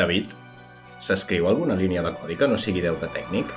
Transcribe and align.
David, 0.00 0.32
s'escriu 1.00 1.48
alguna 1.50 1.76
línia 1.76 2.04
de 2.06 2.14
codi 2.16 2.36
que 2.40 2.48
no 2.48 2.56
sigui 2.60 2.80
deute 2.84 3.08
tècnic? 3.12 3.50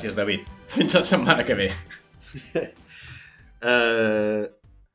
Gràcies, 0.00 0.16
David. 0.16 0.46
Fins 0.72 0.94
la 0.96 1.00
setmana 1.04 1.42
que 1.44 1.52
ve. 1.52 1.64
Uh, 3.60 4.46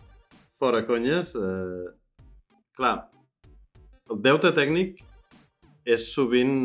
fora 0.57 0.79
conyes, 0.87 1.35
uh, 1.37 1.91
clar, 2.73 3.11
el 4.09 4.17
deute 4.25 4.49
tècnic 4.57 5.03
és 5.85 6.07
sovint 6.09 6.55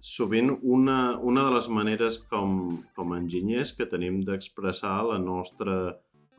sovint 0.00 0.54
una, 0.62 1.18
una 1.20 1.44
de 1.44 1.52
les 1.58 1.68
maneres 1.68 2.16
com, 2.32 2.78
com 2.96 3.12
a 3.12 3.18
enginyers 3.20 3.74
que 3.76 3.84
tenim 3.92 4.22
d'expressar 4.24 4.94
la 5.10 5.18
nostra... 5.20 5.74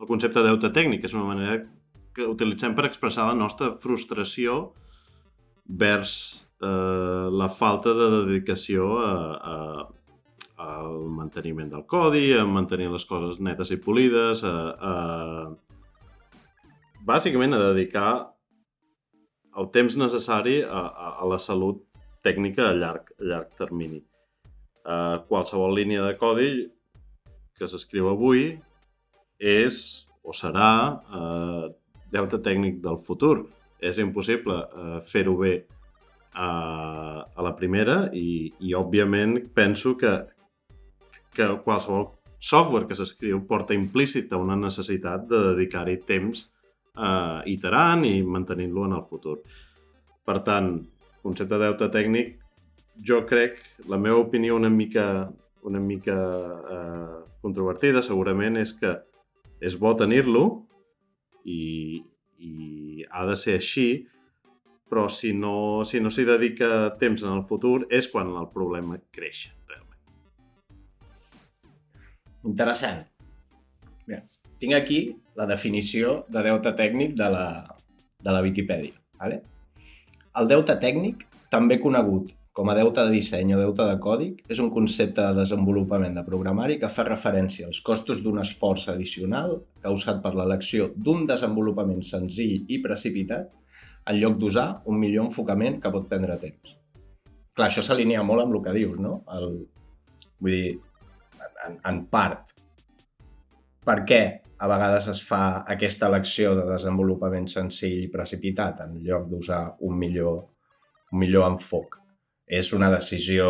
El 0.02 0.10
concepte 0.10 0.42
de 0.42 0.50
deute 0.50 0.72
tècnic 0.74 1.06
és 1.06 1.14
una 1.14 1.28
manera 1.28 1.60
que 2.18 2.26
utilitzem 2.26 2.74
per 2.74 2.88
expressar 2.88 3.28
la 3.28 3.38
nostra 3.38 3.76
frustració 3.78 4.72
vers 5.70 6.16
eh, 6.58 7.30
la 7.30 7.46
falta 7.46 7.94
de 7.94 8.10
dedicació 8.16 8.90
a, 9.04 9.14
a, 9.54 9.86
al 10.56 11.08
manteniment 11.12 11.70
del 11.72 11.84
codi, 11.88 12.30
a 12.32 12.44
mantenir 12.48 12.88
les 12.92 13.04
coses 13.08 13.40
netes 13.40 13.70
i 13.74 13.80
polides, 13.80 14.42
a, 14.44 14.54
a... 14.76 14.92
bàsicament 17.06 17.54
a 17.54 17.62
dedicar 17.70 18.12
el 19.56 19.70
temps 19.72 19.96
necessari 19.96 20.60
a, 20.64 20.82
a, 20.88 21.10
a 21.22 21.28
la 21.28 21.38
salut 21.40 21.82
tècnica 22.24 22.70
a 22.70 22.76
llarg, 22.76 23.12
a 23.20 23.28
llarg 23.30 23.52
termini. 23.58 24.02
Uh, 24.86 25.22
qualsevol 25.26 25.74
línia 25.74 26.04
de 26.04 26.14
codi 26.20 26.50
que 27.56 27.68
s'escriu 27.68 28.10
avui 28.10 28.52
és 29.40 29.78
o 30.22 30.34
serà 30.36 30.72
uh, 30.96 31.64
deute 32.12 32.40
tècnic 32.42 32.82
del 32.84 33.00
futur. 33.02 33.46
És 33.80 33.98
impossible 34.00 34.56
uh, 34.56 35.00
fer-ho 35.04 35.36
bé 35.40 35.54
uh, 36.36 37.20
a 37.24 37.44
la 37.44 37.52
primera 37.58 38.06
i, 38.16 38.52
i 38.60 38.74
òbviament 38.76 39.38
penso 39.56 39.96
que, 40.00 40.12
que 41.36 41.48
qualsevol 41.64 42.08
software 42.40 42.86
que 42.88 42.96
s'escriu 42.96 43.42
porta 43.48 43.76
implícita 43.76 44.40
una 44.40 44.56
necessitat 44.56 45.26
de 45.28 45.42
dedicar-hi 45.50 45.96
temps 46.08 46.46
uh, 46.96 47.40
iterant 47.48 48.04
i 48.08 48.20
mantenint-lo 48.22 48.86
en 48.88 48.96
el 48.98 49.04
futur. 49.08 49.38
Per 50.26 50.40
tant, 50.46 50.74
concepte 51.22 51.54
de 51.54 51.64
deute 51.68 51.88
tècnic, 51.94 52.36
jo 53.04 53.22
crec, 53.28 53.58
la 53.88 53.98
meva 53.98 54.18
opinió 54.18 54.56
una 54.56 54.70
mica, 54.70 55.28
una 55.66 55.80
mica 55.80 56.16
eh, 56.16 57.16
controvertida 57.42 58.02
segurament 58.02 58.56
és 58.56 58.72
que 58.78 58.94
és 59.60 59.76
bo 59.78 59.92
tenir-lo 59.98 60.44
i, 61.44 62.02
i 62.38 63.06
ha 63.10 63.26
de 63.28 63.36
ser 63.38 63.58
així, 63.60 63.88
però 64.88 65.08
si 65.10 65.32
no 65.34 65.84
s'hi 65.84 66.00
no 66.00 66.10
dedica 66.10 66.96
temps 66.98 67.22
en 67.22 67.34
el 67.34 67.44
futur 67.44 67.86
és 67.90 68.08
quan 68.08 68.32
el 68.34 68.48
problema 68.54 68.98
creix. 69.10 69.55
Interessant. 72.46 73.04
Bé, 74.06 74.22
tinc 74.62 74.76
aquí 74.76 75.00
la 75.36 75.48
definició 75.50 76.22
de 76.32 76.42
deute 76.46 76.72
tècnic 76.78 77.16
de 77.18 77.28
la, 77.32 77.46
de 78.22 78.34
la 78.34 78.42
Viquipèdia. 78.44 78.96
Vale? 79.20 79.42
El 80.36 80.50
deute 80.50 80.76
tècnic, 80.80 81.26
també 81.50 81.78
conegut 81.82 82.32
com 82.56 82.70
a 82.72 82.74
deute 82.74 83.02
de 83.04 83.12
disseny 83.12 83.50
o 83.52 83.58
deute 83.60 83.84
de 83.84 83.98
còdic, 84.00 84.38
és 84.48 84.60
un 84.64 84.70
concepte 84.72 85.20
de 85.20 85.36
desenvolupament 85.36 86.14
de 86.16 86.22
programari 86.24 86.78
que 86.80 86.88
fa 86.88 87.04
referència 87.04 87.66
als 87.68 87.82
costos 87.84 88.22
d'un 88.24 88.40
esforç 88.40 88.86
addicional 88.94 89.58
causat 89.84 90.22
per 90.24 90.32
l'elecció 90.38 90.88
d'un 90.96 91.26
desenvolupament 91.28 92.00
senzill 92.00 92.64
i 92.72 92.80
precipitat 92.86 93.52
en 94.08 94.16
lloc 94.22 94.38
d'usar 94.40 94.66
un 94.88 94.96
millor 95.02 95.28
enfocament 95.28 95.76
que 95.82 95.92
pot 95.92 96.08
prendre 96.08 96.38
temps. 96.40 96.72
Clar, 97.52 97.68
això 97.68 97.84
s'alinea 97.84 98.24
molt 98.24 98.46
amb 98.46 98.56
el 98.56 98.64
que 98.64 98.76
dius, 98.78 98.96
no? 99.04 99.18
El, 99.36 99.50
vull 100.40 100.56
dir, 100.56 100.72
en, 101.66 101.78
en 101.90 102.02
part, 102.10 102.52
per 103.86 104.00
què 104.08 104.20
a 104.58 104.68
vegades 104.70 105.06
es 105.12 105.20
fa 105.22 105.62
aquesta 105.74 106.08
elecció 106.10 106.54
de 106.58 106.64
desenvolupament 106.68 107.46
senzill 107.52 108.06
i 108.06 108.12
precipitat 108.12 108.80
en 108.86 108.96
lloc 109.04 109.28
d'usar 109.30 109.62
un 109.86 109.98
millor, 110.00 110.40
un 111.12 111.22
millor 111.22 111.50
enfoc? 111.52 111.98
És 112.46 112.72
una 112.72 112.88
decisió 112.90 113.48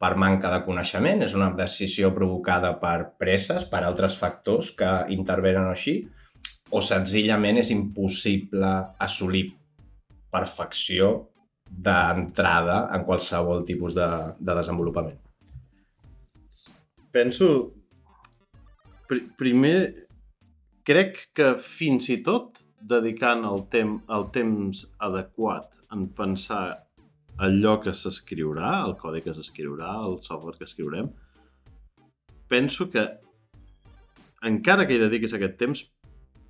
per 0.00 0.14
manca 0.20 0.50
de 0.52 0.62
coneixement? 0.66 1.22
És 1.26 1.36
una 1.38 1.50
decisió 1.58 2.12
provocada 2.14 2.72
per 2.80 3.12
presses, 3.20 3.66
per 3.68 3.82
altres 3.84 4.16
factors 4.18 4.72
que 4.78 4.90
intervenen 5.14 5.68
així? 5.70 6.00
O 6.74 6.82
senzillament 6.82 7.60
és 7.62 7.70
impossible 7.74 8.72
assolir 9.06 9.46
perfecció 10.34 11.12
d'entrada 11.66 12.88
en 12.94 13.06
qualsevol 13.06 13.64
tipus 13.68 13.94
de, 13.94 14.08
de 14.38 14.58
desenvolupament? 14.58 15.25
Penso... 17.16 17.72
Pr 19.08 19.22
primer, 19.38 20.08
crec 20.84 21.20
que 21.36 21.52
fins 21.62 22.10
i 22.10 22.18
tot 22.26 22.58
dedicant 22.90 23.44
el, 23.46 23.62
tem 23.72 23.94
el 24.12 24.26
temps 24.34 24.82
adequat 25.06 25.78
en 25.94 26.08
pensar 26.18 26.64
allò 27.38 27.76
que 27.84 27.94
s'escriurà, 27.94 28.72
el 28.82 28.96
codi 29.00 29.22
que 29.24 29.32
s'escriurà, 29.36 29.94
el 30.08 30.18
software 30.26 30.58
que 30.58 30.66
escriurem, 30.66 31.08
penso 32.50 32.90
que 32.90 33.06
encara 34.50 34.84
que 34.88 34.98
hi 34.98 35.04
dediquis 35.06 35.36
aquest 35.38 35.56
temps, 35.62 35.84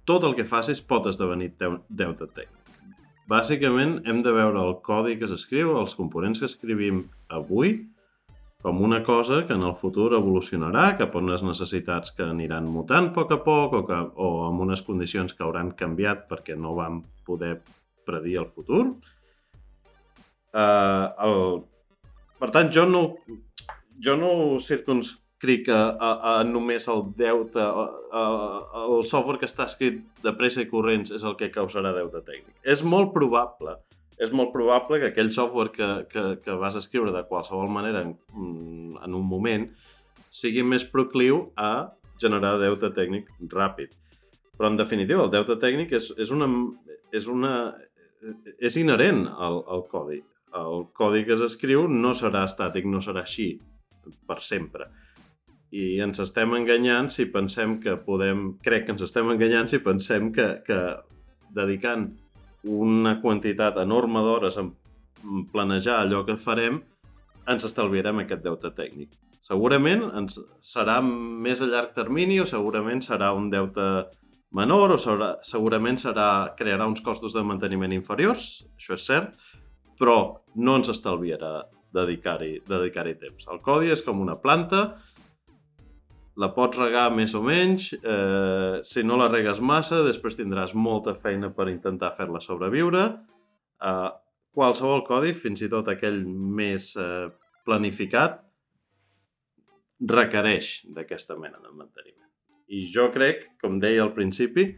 tot 0.08 0.24
el 0.24 0.34
que 0.38 0.48
facis 0.48 0.80
pot 0.80 1.06
esdevenir 1.12 1.52
deute 1.60 2.26
tècnic. 2.26 2.72
Bàsicament, 3.28 4.00
hem 4.08 4.24
de 4.24 4.32
veure 4.32 4.64
el 4.64 4.80
codi 4.86 5.18
que 5.20 5.28
s'escriu, 5.30 5.76
els 5.76 5.94
components 5.98 6.40
que 6.40 6.48
escrivim 6.50 7.04
avui, 7.28 7.82
com 8.62 8.80
una 8.82 9.02
cosa 9.04 9.44
que 9.46 9.54
en 9.54 9.62
el 9.62 9.74
futur 9.76 10.12
evolucionarà 10.16 10.86
cap 10.98 11.14
a 11.14 11.20
unes 11.22 11.44
necessitats 11.46 12.14
que 12.16 12.24
aniran 12.24 12.68
mutant 12.72 13.10
a 13.10 13.14
poc 13.14 13.34
a 13.34 13.38
poc 13.44 13.76
o, 13.78 13.82
que, 13.86 13.98
o 14.16 14.30
amb 14.48 14.64
unes 14.64 14.82
condicions 14.86 15.34
que 15.36 15.44
hauran 15.44 15.74
canviat 15.76 16.24
perquè 16.30 16.56
no 16.56 16.74
vam 16.78 17.02
poder 17.26 17.60
predir 18.06 18.40
el 18.42 18.48
futur. 18.50 18.82
Uh, 20.56 21.06
el... 21.26 21.38
Per 22.40 22.50
tant, 22.52 22.72
jo 22.72 22.84
no, 22.88 23.02
jo 24.02 24.16
no 24.20 24.30
circunscric 24.60 25.70
a, 25.72 25.80
a, 25.96 26.10
a 26.32 26.34
només 26.44 26.88
el 26.92 27.06
deute, 27.16 27.60
a, 27.60 27.86
a, 28.12 28.24
el 28.86 29.06
software 29.08 29.40
que 29.40 29.48
està 29.48 29.68
escrit 29.70 30.02
de 30.24 30.32
pressa 30.36 30.64
i 30.64 30.68
corrents 30.70 31.12
és 31.16 31.24
el 31.24 31.36
que 31.40 31.52
causarà 31.52 31.94
deute 31.96 32.20
tècnic. 32.24 32.56
És 32.64 32.84
molt 32.84 33.14
probable 33.16 33.78
és 34.16 34.32
molt 34.32 34.52
probable 34.54 35.00
que 35.00 35.10
aquell 35.10 35.32
software 35.34 35.72
que, 35.74 35.88
que, 36.12 36.24
que 36.44 36.56
vas 36.60 36.78
escriure 36.78 37.12
de 37.12 37.24
qualsevol 37.28 37.68
manera 37.72 38.02
en, 38.06 38.14
en 38.96 39.16
un 39.16 39.26
moment 39.28 39.68
sigui 40.32 40.64
més 40.64 40.86
procliu 40.88 41.50
a 41.56 41.92
generar 42.20 42.56
deute 42.60 42.90
tècnic 42.96 43.28
ràpid. 43.52 43.92
Però, 44.56 44.70
en 44.70 44.78
definitiva, 44.80 45.26
el 45.26 45.32
deute 45.34 45.58
tècnic 45.60 45.92
és, 45.98 46.10
és, 46.16 46.32
una, 46.32 46.48
és, 47.12 47.28
una, 47.28 47.52
és 48.56 48.78
inherent 48.80 49.26
al, 49.28 49.60
al 49.68 49.84
codi. 49.90 50.22
El 50.56 50.86
codi 50.96 51.26
que 51.28 51.36
s'escriu 51.36 51.84
no 51.92 52.14
serà 52.16 52.46
estàtic, 52.48 52.86
no 52.88 53.02
serà 53.04 53.26
així 53.26 53.50
per 54.28 54.40
sempre. 54.40 54.88
I 55.76 55.98
ens 56.00 56.22
estem 56.22 56.54
enganyant 56.56 57.10
si 57.12 57.28
pensem 57.28 57.76
que 57.82 57.98
podem... 58.00 58.54
Crec 58.64 58.86
que 58.86 58.96
ens 58.96 59.04
estem 59.04 59.28
enganyant 59.34 59.68
si 59.68 59.82
pensem 59.84 60.30
que, 60.32 60.46
que 60.64 60.80
dedicant 61.52 62.14
una 62.66 63.16
quantitat 63.22 63.78
enorme 63.82 64.22
d'hores 64.24 64.58
en 64.60 64.72
planejar 65.52 66.00
allò 66.02 66.24
que 66.26 66.36
farem, 66.36 66.80
ens 67.46 67.66
estalviarem 67.66 68.22
aquest 68.22 68.42
deute 68.44 68.72
tècnic. 68.74 69.14
Segurament 69.46 70.02
ens 70.18 70.40
serà 70.64 70.98
més 71.04 71.60
a 71.62 71.68
llarg 71.70 71.92
termini 71.94 72.40
o 72.42 72.46
segurament 72.50 73.02
serà 73.04 73.30
un 73.36 73.48
deute 73.50 73.84
menor 74.56 74.96
o 74.96 74.98
serà, 74.98 75.36
segurament 75.46 76.00
serà, 76.02 76.56
crearà 76.58 76.88
uns 76.90 77.02
costos 77.04 77.34
de 77.36 77.44
manteniment 77.46 77.94
inferiors, 77.94 78.64
això 78.74 78.96
és 78.96 79.06
cert, 79.06 79.34
però 80.00 80.18
no 80.56 80.76
ens 80.80 80.90
estalviarà 80.92 81.60
dedicar-hi 81.96 82.60
dedicar, 82.66 83.06
-hi, 83.06 83.18
temps. 83.20 83.46
El 83.52 83.62
codi 83.62 83.92
és 83.94 84.02
com 84.02 84.20
una 84.20 84.36
planta 84.36 84.96
la 86.36 86.50
pots 86.52 86.76
regar 86.78 87.08
més 87.14 87.32
o 87.34 87.40
menys, 87.44 87.92
eh, 87.96 88.80
si 88.84 89.02
no 89.02 89.16
la 89.16 89.28
regues 89.32 89.60
massa, 89.60 90.02
després 90.04 90.36
tindràs 90.36 90.74
molta 90.74 91.14
feina 91.16 91.50
per 91.50 91.68
intentar 91.72 92.12
fer-la 92.16 92.42
sobreviure. 92.44 93.06
Eh, 93.82 94.10
qualsevol 94.56 95.04
codi, 95.06 95.32
fins 95.34 95.62
i 95.62 95.70
tot 95.72 95.88
aquell 95.88 96.22
més 96.26 96.92
eh, 96.96 97.28
planificat, 97.64 98.42
requereix 100.00 100.82
d'aquesta 100.92 101.38
mena 101.40 101.56
de 101.62 101.72
manteniment. 101.72 102.28
I 102.68 102.84
jo 102.92 103.08
crec, 103.14 103.46
com 103.62 103.80
deia 103.80 104.02
al 104.04 104.12
principi, 104.12 104.74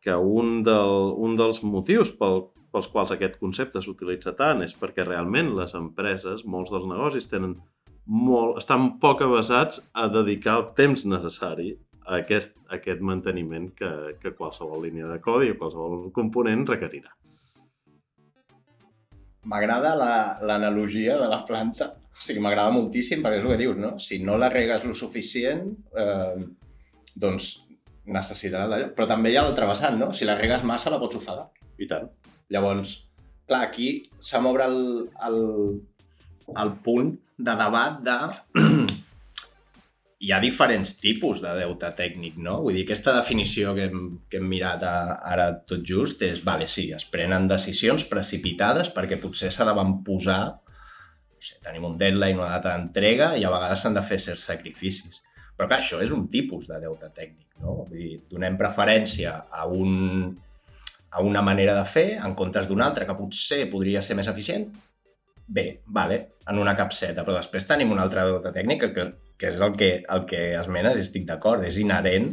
que 0.00 0.16
un, 0.16 0.62
del, 0.64 1.12
un 1.20 1.36
dels 1.36 1.60
motius 1.66 2.12
pel, 2.16 2.46
pels 2.72 2.88
quals 2.88 3.12
aquest 3.12 3.36
concepte 3.42 3.82
s'utilitza 3.84 4.32
tant 4.38 4.64
és 4.64 4.72
perquè 4.78 5.04
realment 5.04 5.52
les 5.58 5.74
empreses, 5.76 6.46
molts 6.48 6.72
dels 6.72 6.88
negocis 6.88 7.28
tenen 7.28 7.58
molt, 8.06 8.58
estan 8.60 8.96
poc 9.02 9.22
avasats 9.26 9.80
a 9.92 10.08
dedicar 10.12 10.56
el 10.58 10.66
temps 10.78 11.04
necessari 11.06 11.74
a 12.06 12.18
aquest, 12.18 12.56
a 12.68 12.76
aquest 12.80 13.02
manteniment 13.04 13.70
que, 13.76 13.90
que 14.22 14.34
qualsevol 14.36 14.82
línia 14.86 15.08
de 15.10 15.20
codi 15.22 15.52
o 15.52 15.58
qualsevol 15.58 16.10
component 16.16 16.66
requerirà. 16.68 17.12
M'agrada 19.50 19.94
l'analogia 20.44 21.16
la, 21.16 21.24
de 21.24 21.28
la 21.32 21.40
planta. 21.48 21.94
O 22.10 22.20
sigui, 22.20 22.42
m'agrada 22.44 22.74
moltíssim 22.74 23.22
perquè 23.24 23.38
és 23.38 23.44
el 23.46 23.54
que 23.54 23.60
dius, 23.62 23.78
no? 23.80 23.94
Si 24.02 24.18
no 24.20 24.36
la 24.36 24.50
regues 24.52 24.84
lo 24.84 24.92
suficient, 24.96 25.70
eh, 25.96 26.42
doncs 27.16 27.54
necessitarà 28.10 28.66
d'allò. 28.68 28.90
Però 28.96 29.06
també 29.08 29.32
hi 29.32 29.38
ha 29.40 29.46
l'altre 29.46 29.68
vessant, 29.70 29.96
no? 30.00 30.10
Si 30.12 30.28
la 30.28 30.36
regues 30.36 30.66
massa, 30.68 30.92
la 30.92 31.00
pots 31.00 31.16
ofegar. 31.22 31.46
I 31.80 31.88
tant. 31.88 32.10
Llavors, 32.52 32.96
clar, 33.48 33.62
aquí 33.68 33.88
s'ha 34.20 34.42
m'obre 34.42 34.66
el, 34.68 34.80
el, 35.28 35.40
el 36.60 36.72
punt 36.84 37.14
de 37.44 37.54
debat 37.64 38.00
de... 38.04 38.18
hi 40.20 40.32
ha 40.34 40.40
diferents 40.42 40.92
tipus 41.00 41.38
de 41.40 41.52
deute 41.56 41.88
tècnic, 41.96 42.34
no? 42.44 42.58
Vull 42.64 42.76
dir, 42.76 42.82
aquesta 42.84 43.14
definició 43.16 43.72
que 43.76 43.86
hem, 43.88 44.02
que 44.28 44.36
hem 44.36 44.50
mirat 44.52 44.82
a, 44.84 44.96
ara 45.32 45.46
tot 45.68 45.80
just 45.86 46.20
és, 46.26 46.42
vale, 46.44 46.66
sí, 46.68 46.90
es 46.92 47.06
prenen 47.08 47.48
decisions 47.48 48.04
precipitades 48.10 48.92
perquè 48.92 49.16
potser 49.22 49.48
s'ha 49.54 49.64
d'avantposar, 49.68 50.42
no 50.52 51.46
sé, 51.46 51.56
tenim 51.64 51.88
un 51.88 51.96
deadline, 52.00 52.36
una 52.36 52.50
data 52.52 52.74
d'entrega 52.74 53.32
i 53.40 53.48
a 53.48 53.54
vegades 53.54 53.80
s'han 53.80 53.96
de 53.96 54.04
fer 54.04 54.20
certs 54.20 54.44
sacrificis. 54.52 55.22
Però 55.56 55.70
clar, 55.70 55.80
això 55.80 56.02
és 56.04 56.12
un 56.12 56.28
tipus 56.28 56.68
de 56.68 56.76
deute 56.84 57.08
tècnic, 57.16 57.48
no? 57.64 57.78
Vull 57.80 57.96
dir, 57.96 58.12
donem 58.28 58.60
preferència 58.60 59.38
a 59.48 59.64
un, 59.72 60.36
a 61.16 61.24
una 61.24 61.40
manera 61.40 61.78
de 61.80 61.88
fer 61.88 62.06
en 62.20 62.36
comptes 62.36 62.68
d'una 62.68 62.90
altra 62.92 63.08
que 63.08 63.16
potser 63.16 63.62
podria 63.72 64.04
ser 64.04 64.20
més 64.20 64.28
eficient, 64.28 64.68
bé, 65.50 65.82
vale, 65.86 66.20
en 66.50 66.58
una 66.62 66.76
capseta, 66.78 67.24
però 67.26 67.34
després 67.36 67.66
tenim 67.66 67.90
una 67.90 68.04
altra 68.06 68.24
deute 68.28 68.52
tècnica 68.54 68.92
que, 68.94 69.06
que 69.38 69.50
és 69.50 69.60
el 69.60 69.74
que, 69.78 69.90
el 70.06 70.24
que 70.30 70.44
esmenes 70.60 70.98
i 70.98 71.04
estic 71.04 71.26
d'acord, 71.26 71.64
és 71.66 71.78
inherent 71.82 72.30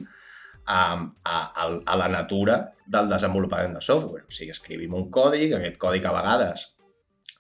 a, 0.67 0.81
a, 1.25 1.37
a 1.65 1.97
la 1.97 2.07
natura 2.13 2.59
del 2.85 3.09
desenvolupament 3.09 3.77
de 3.77 3.83
software. 3.83 4.27
O 4.27 4.33
sigui, 4.33 4.53
escrivim 4.53 4.93
un 4.97 5.09
codi, 5.11 5.47
que 5.49 5.57
aquest 5.59 5.79
codi 5.81 6.03
que 6.03 6.11
a 6.11 6.15
vegades 6.15 6.67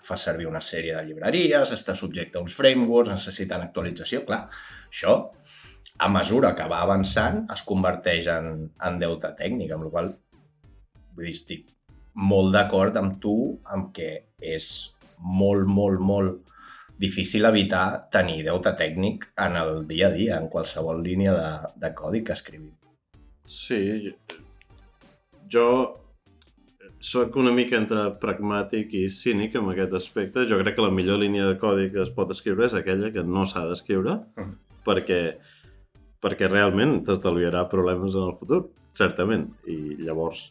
fa 0.07 0.17
servir 0.17 0.47
una 0.47 0.63
sèrie 0.63 0.95
de 0.95 1.05
llibreries, 1.05 1.73
està 1.75 1.95
subjecte 1.97 2.39
a 2.39 2.43
uns 2.45 2.55
frameworks, 2.55 3.11
necessiten 3.11 3.65
actualització, 3.65 4.23
clar, 4.25 4.45
això 4.87 5.17
a 5.97 6.09
mesura 6.13 6.53
que 6.55 6.67
va 6.69 6.83
avançant 6.85 7.43
es 7.53 7.63
converteix 7.65 8.29
en, 8.31 8.67
en 8.85 8.99
deute 9.01 9.33
tècnic, 9.39 9.73
amb 9.73 9.87
la 9.87 9.93
qual 9.93 10.13
vull 11.17 11.25
dir, 11.25 11.33
estic 11.33 11.65
molt 12.17 12.53
d'acord 12.53 12.95
amb 12.97 13.17
tu 13.21 13.37
amb 13.73 13.91
que 13.93 14.11
és 14.41 14.69
molt, 15.17 15.67
molt, 15.67 15.99
molt 15.99 16.43
difícil 16.97 17.45
evitar 17.45 18.09
tenir 18.13 18.41
deute 18.47 18.73
tècnic 18.77 19.29
en 19.37 19.55
el 19.59 19.85
dia 19.89 20.09
a 20.09 20.15
dia, 20.15 20.39
en 20.41 20.49
qualsevol 20.49 21.03
línia 21.05 21.33
de, 21.35 21.51
de 21.77 21.93
codi 21.93 22.23
que 22.25 22.33
escrivim. 22.33 22.73
Sí, 23.47 24.15
jo 25.51 25.67
sóc 26.99 27.37
una 27.37 27.53
mica 27.53 27.77
entre 27.77 28.07
pragmàtic 28.21 28.95
i 28.97 29.03
cínic 29.13 29.55
en 29.55 29.69
aquest 29.71 29.93
aspecte. 29.99 30.47
Jo 30.49 30.57
crec 30.61 30.75
que 30.75 30.87
la 30.87 30.93
millor 30.93 31.21
línia 31.21 31.45
de 31.47 31.59
codi 31.61 31.91
que 31.93 32.01
es 32.03 32.11
pot 32.13 32.33
escriure 32.33 32.65
és 32.65 32.75
aquella 32.75 33.13
que 33.13 33.23
no 33.23 33.45
s'ha 33.45 33.67
d'escriure, 33.69 34.17
mm. 34.35 34.57
perquè, 34.87 35.21
perquè 36.23 36.49
realment 36.49 36.99
t'estalviarà 37.05 37.67
problemes 37.71 38.17
en 38.17 38.31
el 38.31 38.35
futur, 38.39 38.63
certament. 38.97 39.51
I 39.69 40.01
llavors 40.01 40.47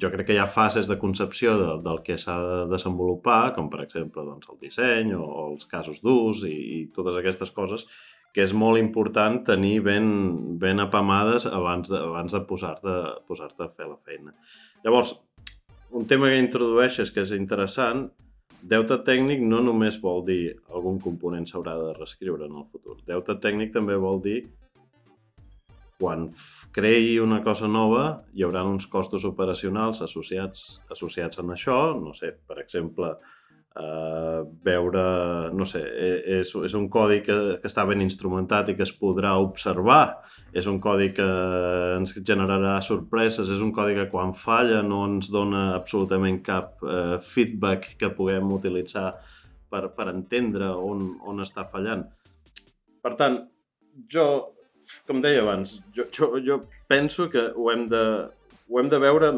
jo 0.00 0.10
crec 0.12 0.28
que 0.28 0.36
hi 0.36 0.40
ha 0.40 0.48
fases 0.48 0.88
de 0.88 0.96
concepció 1.00 1.56
de, 1.60 1.68
del 1.84 2.00
que 2.06 2.16
s'ha 2.20 2.36
de 2.40 2.60
desenvolupar, 2.70 3.52
com 3.56 3.68
per 3.72 3.82
exemple 3.84 4.24
doncs, 4.24 4.48
el 4.52 4.60
disseny 4.62 5.12
o, 5.16 5.22
o 5.22 5.44
els 5.52 5.68
casos 5.68 6.00
d'ús 6.04 6.46
i, 6.48 6.54
i 6.76 6.78
totes 6.94 7.18
aquestes 7.18 7.52
coses, 7.52 7.84
que 8.32 8.40
és 8.44 8.54
molt 8.56 8.80
important 8.80 9.42
tenir 9.44 9.82
ben, 9.84 10.06
ben 10.60 10.80
apamades 10.80 11.44
abans 11.46 11.92
de, 11.92 12.00
abans 12.00 12.32
de 12.32 12.40
posar-te 12.48 12.96
posar, 13.28 13.50
-te, 13.52 13.66
a 13.66 13.68
fer 13.68 13.90
la 13.90 13.98
feina. 14.00 14.32
Llavors, 14.84 15.18
un 15.92 16.06
tema 16.08 16.30
que 16.32 16.40
introdueixes 16.40 17.12
que 17.12 17.20
és 17.26 17.34
interessant, 17.36 18.06
deute 18.62 18.96
tècnic 19.04 19.42
no 19.44 19.60
només 19.60 20.00
vol 20.00 20.24
dir 20.24 20.56
algun 20.72 20.98
component 21.02 21.44
s'haurà 21.46 21.76
de 21.78 21.92
reescriure 21.98 22.48
en 22.48 22.56
el 22.62 22.64
futur. 22.64 22.96
Deute 23.06 23.36
tècnic 23.44 23.74
també 23.74 23.98
vol 24.00 24.22
dir 24.24 24.46
quan 26.02 26.26
creï 26.74 27.20
una 27.22 27.42
cosa 27.44 27.68
nova 27.70 28.06
hi 28.34 28.42
haurà 28.42 28.64
uns 28.66 28.88
costos 28.90 29.26
operacionals 29.28 30.02
associats, 30.02 30.80
associats 30.90 31.38
en 31.42 31.54
això, 31.54 31.78
no 32.00 32.14
sé, 32.16 32.32
per 32.48 32.58
exemple, 32.64 33.12
eh, 33.76 34.40
veure, 34.64 35.04
no 35.56 35.66
sé, 35.68 35.82
e, 35.82 36.12
és, 36.40 36.52
és 36.68 36.74
un 36.78 36.88
codi 36.92 37.20
que, 37.26 37.38
que 37.60 37.70
està 37.70 37.84
ben 37.88 38.02
instrumentat 38.04 38.72
i 38.72 38.76
que 38.78 38.86
es 38.86 38.94
podrà 38.98 39.34
observar, 39.40 40.04
és 40.52 40.68
un 40.68 40.80
codi 40.84 41.12
que 41.16 41.28
ens 41.98 42.16
generarà 42.20 42.78
sorpreses, 42.84 43.48
és 43.48 43.62
un 43.64 43.72
codi 43.72 43.96
que 43.96 44.08
quan 44.12 44.34
falla 44.36 44.82
no 44.84 45.04
ens 45.08 45.30
dona 45.32 45.70
absolutament 45.76 46.42
cap 46.44 46.82
eh, 46.84 47.20
feedback 47.24 47.94
que 48.00 48.12
puguem 48.16 48.52
utilitzar 48.52 49.12
per, 49.72 49.86
per 49.96 50.10
entendre 50.12 50.68
on, 50.76 51.14
on 51.24 51.40
està 51.44 51.64
fallant. 51.70 52.04
Per 53.02 53.14
tant, 53.18 53.40
jo 54.12 54.26
com 55.08 55.20
deia 55.24 55.42
abans, 55.42 55.80
jo, 55.96 56.06
jo, 56.14 56.30
jo 56.44 56.62
penso 56.90 57.28
que 57.32 57.48
ho 57.56 57.70
hem, 57.72 57.88
de, 57.92 58.04
ho 58.68 58.80
hem 58.80 58.88
de 58.92 59.00
veure 59.02 59.32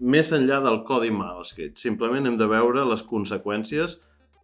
més 0.00 0.32
enllà 0.32 0.60
del 0.64 0.80
codi 0.88 1.12
mal 1.12 1.42
escrit. 1.44 1.76
Simplement 1.78 2.26
hem 2.26 2.38
de 2.40 2.48
veure 2.48 2.86
les 2.88 3.02
conseqüències 3.04 3.98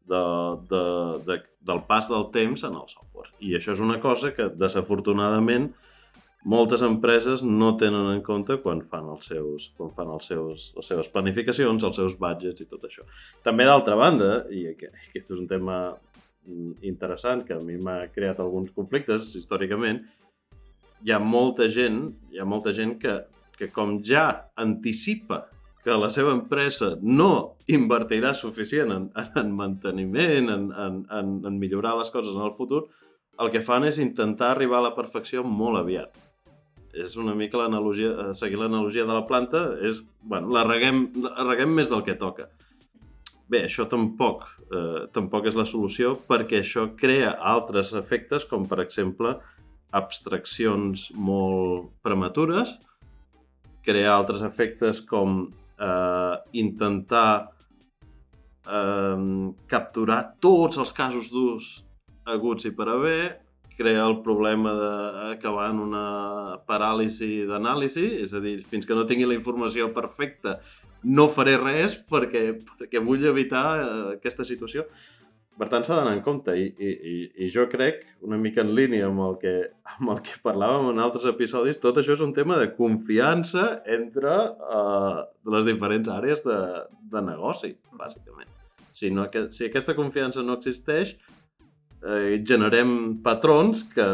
de, 0.07 0.23
de, 0.71 0.85
de, 1.27 1.41
del 1.67 1.83
pas 1.89 2.09
del 2.13 2.29
temps 2.35 2.65
en 2.69 2.77
el 2.77 2.89
software. 2.93 3.33
I 3.41 3.57
això 3.59 3.75
és 3.75 3.83
una 3.83 3.99
cosa 4.03 4.33
que, 4.37 4.51
desafortunadament, 4.55 5.71
moltes 6.47 6.83
empreses 6.87 7.43
no 7.43 7.73
tenen 7.81 8.13
en 8.13 8.21
compte 8.23 8.61
quan 8.63 8.85
fan, 8.87 9.09
els 9.17 9.27
seus, 9.33 9.71
quan 9.79 9.91
fan 9.97 10.13
els 10.15 10.29
seus, 10.31 10.69
les 10.77 10.91
seves 10.93 11.09
planificacions, 11.11 11.83
els 11.89 11.99
seus 11.99 12.15
budgets 12.21 12.63
i 12.63 12.69
tot 12.71 12.85
això. 12.87 13.03
També, 13.47 13.67
d'altra 13.67 13.99
banda, 13.99 14.45
i 14.55 14.69
aquest 14.71 15.25
és 15.25 15.41
un 15.41 15.49
tema 15.51 15.81
interessant 16.87 17.45
que 17.47 17.57
a 17.57 17.63
mi 17.63 17.77
m'ha 17.81 18.07
creat 18.15 18.41
alguns 18.43 18.71
conflictes 18.77 19.33
històricament, 19.39 20.03
hi 21.05 21.13
ha 21.13 21.21
molta 21.21 21.69
gent, 21.73 22.01
hi 22.33 22.41
ha 22.41 22.47
molta 22.49 22.73
gent 22.77 22.97
que, 23.03 23.19
que 23.59 23.69
com 23.73 23.99
ja 24.05 24.27
anticipa 24.57 25.47
que 25.87 25.95
la 25.95 26.09
seva 26.11 26.33
empresa 26.35 26.97
no 27.03 27.57
invertirà 27.71 28.33
suficient 28.35 28.91
en, 28.91 29.11
en 29.39 29.53
manteniment, 29.55 30.51
en, 30.51 30.71
en, 30.75 31.03
en, 31.15 31.35
en 31.47 31.59
millorar 31.63 31.95
les 32.01 32.11
coses 32.11 32.35
en 32.35 32.43
el 32.43 32.57
futur, 32.59 32.89
el 33.39 33.53
que 33.55 33.63
fan 33.63 33.87
és 33.87 34.01
intentar 34.03 34.51
arribar 34.55 34.81
a 34.81 34.89
la 34.89 34.97
perfecció 34.97 35.45
molt 35.47 35.79
aviat. 35.79 36.17
És 36.97 37.15
una 37.21 37.37
mica 37.39 37.61
l'analogia, 37.61 38.15
eh, 38.25 38.35
seguir 38.35 38.59
l'analogia 38.59 39.05
de 39.07 39.15
la 39.15 39.27
planta, 39.29 39.67
és, 39.85 40.01
bueno, 40.25 40.51
la 40.57 40.65
reguem, 40.67 41.05
la 41.23 41.45
reguem 41.45 41.75
més 41.77 41.93
del 41.93 42.03
que 42.07 42.17
toca. 42.19 42.49
Bé, 43.47 43.63
això 43.69 43.85
tampoc, 43.87 44.43
eh, 44.75 45.07
tampoc 45.15 45.47
és 45.47 45.55
la 45.55 45.65
solució 45.65 46.17
perquè 46.27 46.61
això 46.61 46.89
crea 46.99 47.37
altres 47.39 47.93
efectes 47.95 48.45
com 48.45 48.67
per 48.67 48.81
exemple 48.83 49.37
abstraccions 49.95 51.13
molt 51.15 51.93
prematures, 52.03 52.73
crea 53.87 54.17
altres 54.17 54.43
efectes 54.43 55.01
com 55.01 55.45
eh, 55.79 56.37
intentar 56.59 57.53
eh, 58.67 59.53
capturar 59.71 60.21
tots 60.43 60.83
els 60.83 60.93
casos 60.93 61.31
d'ús 61.31 61.71
aguts 62.27 62.67
i 62.67 62.75
per 62.75 62.89
haver, 62.91 63.47
crea 63.77 64.07
el 64.09 64.23
problema 64.25 64.73
d'acabar 64.75 65.69
en 65.71 65.85
una 65.85 66.05
paràlisi 66.67 67.45
d'anàlisi, 67.47 68.09
és 68.25 68.33
a 68.35 68.41
dir, 68.41 68.59
fins 68.65 68.89
que 68.89 68.97
no 68.97 69.07
tingui 69.07 69.29
la 69.29 69.37
informació 69.37 69.93
perfecta 69.95 70.59
no 71.07 71.29
faré 71.31 71.57
res 71.61 71.95
perquè, 72.11 72.49
perquè 72.67 73.03
vull 73.05 73.27
evitar 73.29 73.67
eh, 73.79 73.93
aquesta 74.17 74.47
situació. 74.47 74.87
Per 75.57 75.71
tant, 75.73 75.87
s'ha 75.87 75.97
d'anar 75.97 76.19
en 76.19 76.21
compte 76.25 76.53
i, 76.59 76.67
i, 76.77 77.15
i 77.41 77.47
jo 77.53 77.65
crec, 77.73 78.03
una 78.27 78.37
mica 78.37 78.61
en 78.61 78.75
línia 78.77 79.07
amb 79.09 79.23
el, 79.25 79.39
que, 79.41 79.55
amb 79.95 80.13
el 80.13 80.21
que 80.27 80.37
parlàvem 80.45 80.91
en 80.91 81.01
altres 81.01 81.25
episodis, 81.31 81.81
tot 81.81 81.97
això 81.97 82.13
és 82.13 82.25
un 82.25 82.35
tema 82.37 82.59
de 82.61 82.69
confiança 82.77 83.79
entre 83.89 84.35
uh, 84.35 85.23
les 85.55 85.65
diferents 85.65 86.13
àrees 86.13 86.45
de, 86.45 86.59
de 87.09 87.25
negoci, 87.25 87.73
bàsicament. 87.97 88.53
Si, 88.93 89.09
no, 89.13 89.31
que, 89.33 89.47
si 89.57 89.65
aquesta 89.71 89.97
confiança 89.97 90.45
no 90.45 90.59
existeix, 90.61 91.15
eh, 92.05 92.37
generem 92.45 92.93
patrons 93.25 93.83
que 93.95 94.07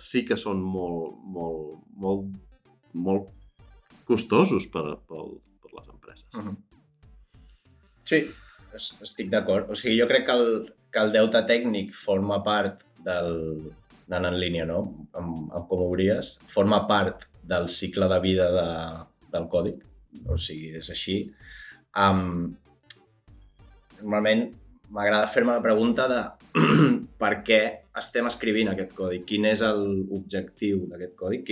sí 0.00 0.26
que 0.28 0.36
són 0.40 0.60
molt, 0.60 1.16
molt, 1.32 1.80
molt, 1.96 2.28
molt 2.92 3.32
costosos 4.08 4.68
per, 4.72 4.84
pel, 5.08 5.38
Uh 6.34 6.44
-huh. 6.44 6.56
Sí, 8.04 8.30
estic 8.74 9.30
d'acord. 9.30 9.70
O 9.70 9.74
sigui, 9.74 10.00
jo 10.00 10.06
crec 10.06 10.26
que 10.26 10.32
el, 10.32 10.74
que 10.92 10.98
el 10.98 11.12
deute 11.12 11.42
tècnic 11.46 11.94
forma 11.94 12.42
part 12.44 12.82
del, 13.04 13.72
anant 14.08 14.32
en 14.32 14.38
línia, 14.40 14.64
no? 14.68 15.06
Amb, 15.12 15.50
amb 15.52 15.68
com 15.68 15.82
obries, 15.84 16.38
forma 16.48 16.86
part 16.88 17.26
del 17.42 17.68
cicle 17.68 18.08
de 18.08 18.20
vida 18.20 18.48
de, 18.52 18.70
del 19.32 19.48
còdic, 19.48 19.84
o 20.28 20.38
sigui, 20.40 20.72
és 20.80 20.90
així. 20.90 21.18
Um, 21.96 22.54
normalment 24.00 24.48
m'agrada 24.94 25.28
fer-me 25.32 25.52
la 25.52 25.64
pregunta 25.64 26.06
de 26.08 26.22
per 27.22 27.32
què 27.44 27.60
estem 27.98 28.28
escrivint 28.30 28.72
aquest 28.72 28.94
codi, 28.96 29.22
quin 29.28 29.48
és 29.50 29.64
l'objectiu 29.64 30.86
d'aquest 30.88 31.14
codi, 31.18 31.42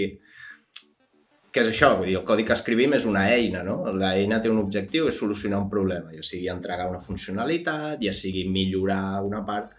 que, 1.56 1.64
és 1.64 1.70
això? 1.72 1.94
Vull 1.96 2.10
dir, 2.10 2.18
el 2.18 2.26
codi 2.28 2.44
que 2.44 2.52
escrivim 2.52 2.94
és 2.98 3.06
una 3.08 3.22
eina, 3.32 3.62
no? 3.64 3.78
L'eina 3.96 4.42
té 4.44 4.50
un 4.52 4.60
objectiu, 4.60 5.08
és 5.08 5.16
solucionar 5.16 5.62
un 5.62 5.70
problema, 5.72 6.12
ja 6.12 6.24
sigui 6.26 6.50
entregar 6.52 6.90
una 6.90 7.00
funcionalitat, 7.00 8.02
ja 8.04 8.12
sigui 8.12 8.44
millorar 8.52 9.22
una 9.24 9.40
part. 9.46 9.72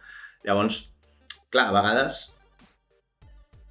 Llavors, 0.47 0.79
clar, 1.53 1.69
a 1.69 1.75
vegades 1.77 2.23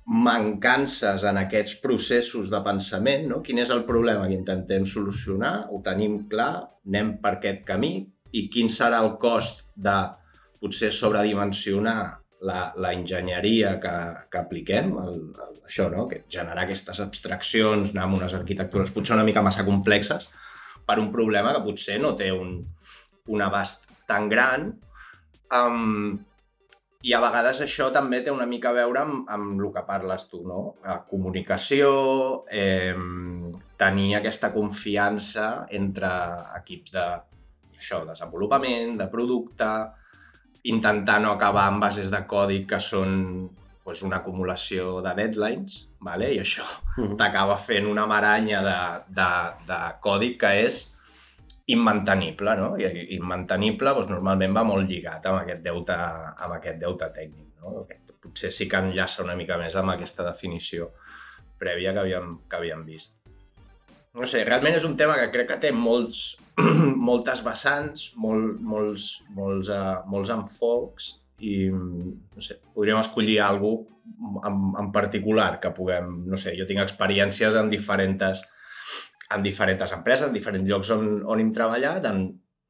mancances 0.06 1.24
en 1.26 1.40
aquests 1.40 1.80
processos 1.82 2.50
de 2.52 2.60
pensament, 2.62 3.26
no? 3.26 3.40
quin 3.42 3.58
és 3.58 3.72
el 3.74 3.82
problema 3.88 4.28
que 4.28 4.38
intentem 4.38 4.86
solucionar, 4.86 5.66
ho 5.74 5.80
tenim 5.82 6.20
clar, 6.30 6.52
anem 6.86 7.16
per 7.22 7.32
aquest 7.40 7.64
camí 7.66 7.96
i 8.38 8.44
quin 8.52 8.70
serà 8.70 9.02
el 9.02 9.16
cost 9.18 9.64
de 9.74 9.96
potser 10.62 10.92
sobredimensionar 10.94 11.98
la, 12.40 12.72
la 12.76 12.92
enginyeria 12.92 13.76
que, 13.80 13.94
que 14.30 14.38
apliquem, 14.40 14.92
el, 15.02 15.18
el, 15.46 15.58
això, 15.68 15.88
no? 15.92 16.06
que 16.10 16.24
generar 16.28 16.66
aquestes 16.66 17.00
abstraccions, 17.04 17.92
anar 17.94 18.06
amb 18.06 18.18
unes 18.20 18.36
arquitectures 18.36 18.92
potser 18.94 19.16
una 19.16 19.26
mica 19.26 19.44
massa 19.44 19.64
complexes 19.66 20.28
per 20.86 20.98
un 21.02 21.10
problema 21.12 21.54
que 21.54 21.64
potser 21.64 21.98
no 22.02 22.14
té 22.18 22.30
un, 22.34 22.58
un 23.32 23.42
abast 23.42 23.88
tan 24.06 24.28
gran 24.30 24.68
um, 25.50 26.16
i 27.06 27.12
a 27.14 27.20
vegades 27.22 27.60
això 27.62 27.88
també 27.94 28.22
té 28.24 28.32
una 28.34 28.46
mica 28.50 28.70
a 28.72 28.76
veure 28.76 29.02
amb, 29.02 29.28
amb 29.30 29.60
el 29.60 29.70
que 29.74 29.82
parles 29.86 30.26
tu, 30.30 30.40
no? 30.46 30.60
La 30.82 30.96
comunicació, 31.06 31.90
eh, 32.50 32.94
tenir 33.78 34.16
aquesta 34.18 34.50
confiança 34.54 35.66
entre 35.78 36.10
equips 36.58 36.96
de 36.96 37.04
això, 37.76 38.00
desenvolupament, 38.08 38.96
de 38.98 39.06
producte, 39.12 39.68
intentar 40.72 41.20
no 41.22 41.32
acabar 41.34 41.68
amb 41.70 41.82
bases 41.84 42.10
de 42.10 42.22
codi 42.28 42.64
que 42.68 42.80
són 42.82 43.14
pues, 43.86 44.02
una 44.02 44.18
acumulació 44.18 45.00
de 45.04 45.14
deadlines, 45.18 45.86
vale? 46.02 46.32
i 46.34 46.40
això 46.42 46.66
mm. 46.96 47.14
t'acaba 47.20 47.58
fent 47.62 47.86
una 47.86 48.06
maranya 48.10 48.62
de, 48.66 48.78
de, 49.14 49.30
de 49.68 49.80
codi 50.02 50.34
que 50.40 50.52
és 50.66 50.82
immantenible, 51.70 52.54
no? 52.58 52.72
I 52.78 53.06
immantenible 53.16 53.94
doncs, 53.94 54.10
normalment 54.12 54.54
va 54.54 54.64
molt 54.66 54.86
lligat 54.90 55.24
amb 55.26 55.40
aquest 55.40 55.64
deute, 55.64 55.96
amb 55.96 56.58
aquest 56.58 56.78
deute 56.82 57.10
tècnic. 57.14 57.48
No? 57.62 57.82
Aquest, 57.82 58.14
potser 58.22 58.52
sí 58.54 58.68
que 58.70 58.78
enllaça 58.82 59.24
una 59.24 59.34
mica 59.38 59.58
més 59.58 59.74
amb 59.78 59.94
aquesta 59.94 60.26
definició 60.26 60.92
prèvia 61.58 61.94
que 61.94 62.04
havíem, 62.04 62.34
que 62.50 62.58
havíem 62.58 62.84
vist. 62.86 63.16
No 64.16 64.24
sé, 64.24 64.42
realment 64.48 64.78
és 64.78 64.86
un 64.88 64.96
tema 64.96 65.18
que 65.20 65.28
crec 65.32 65.50
que 65.50 65.60
té 65.66 65.70
molts, 65.76 66.36
moltes 67.08 67.42
vessants, 67.44 68.08
molt, 68.16 68.56
molts, 68.64 69.10
molts, 69.36 69.68
uh, 69.68 70.00
molts 70.08 70.32
enfocs 70.32 71.12
i 71.44 71.68
no 71.68 72.40
sé, 72.40 72.56
podríem 72.72 72.96
escollir 73.02 73.42
alguna 73.44 73.92
en, 74.48 74.60
en 74.80 74.88
particular 74.92 75.58
que 75.60 75.72
puguem, 75.76 76.22
no 76.30 76.38
sé, 76.40 76.54
jo 76.56 76.64
tinc 76.68 76.80
experiències 76.80 77.58
en 77.60 77.68
diferents 77.68 78.44
en 79.34 79.42
diferents 79.42 79.92
empreses, 79.92 80.28
en 80.28 80.34
diferents 80.36 80.68
llocs 80.68 80.92
on, 80.94 81.06
on 81.26 81.42
hem 81.42 81.52
treballat, 81.52 82.04
en 82.08 82.26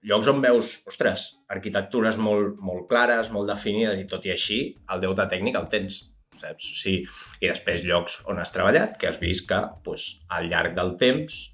llocs 0.07 0.31
on 0.33 0.41
veus, 0.43 0.79
ostres, 0.89 1.29
arquitectures 1.53 2.17
molt, 2.19 2.57
molt 2.65 2.87
clares, 2.91 3.31
molt 3.35 3.51
definides 3.53 4.01
i 4.01 4.07
tot 4.11 4.27
i 4.27 4.33
així, 4.33 4.61
el 4.93 5.03
deute 5.05 5.29
tècnic 5.31 5.59
el 5.61 5.69
tens. 5.73 6.01
Saps? 6.41 6.71
Sí. 6.83 6.99
I 7.41 7.51
després 7.51 7.85
llocs 7.89 8.21
on 8.31 8.41
has 8.43 8.53
treballat, 8.55 8.97
que 9.01 9.11
has 9.11 9.21
vist 9.23 9.49
que 9.49 9.61
pues, 9.85 10.09
al 10.29 10.51
llarg 10.53 10.77
del 10.77 10.97
temps 11.01 11.45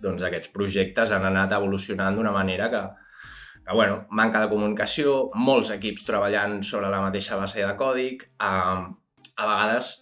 doncs, 0.00 0.24
aquests 0.24 0.50
projectes 0.54 1.12
han 1.12 1.26
anat 1.28 1.52
evolucionant 1.56 2.16
d'una 2.16 2.32
manera 2.32 2.70
que, 2.72 2.82
que 3.66 3.74
bueno, 3.76 4.04
manca 4.16 4.42
de 4.42 4.50
comunicació, 4.52 5.30
molts 5.36 5.72
equips 5.76 6.06
treballant 6.08 6.60
sobre 6.66 6.90
la 6.92 7.02
mateixa 7.04 7.38
base 7.40 7.64
de 7.66 7.74
còdic, 7.78 8.24
eh, 8.40 8.80
a 9.40 9.48
vegades 9.48 9.92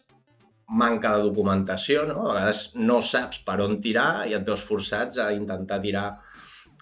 manca 0.69 1.15
de 1.17 1.25
documentació, 1.25 2.05
no? 2.09 2.27
A 2.29 2.35
vegades 2.37 2.65
no 2.77 3.01
saps 3.03 3.41
per 3.45 3.59
on 3.65 3.79
tirar 3.85 4.27
i 4.29 4.35
et 4.37 4.45
veus 4.47 4.65
forçats 4.65 5.19
a 5.23 5.31
intentar 5.33 5.81
tirar 5.85 6.09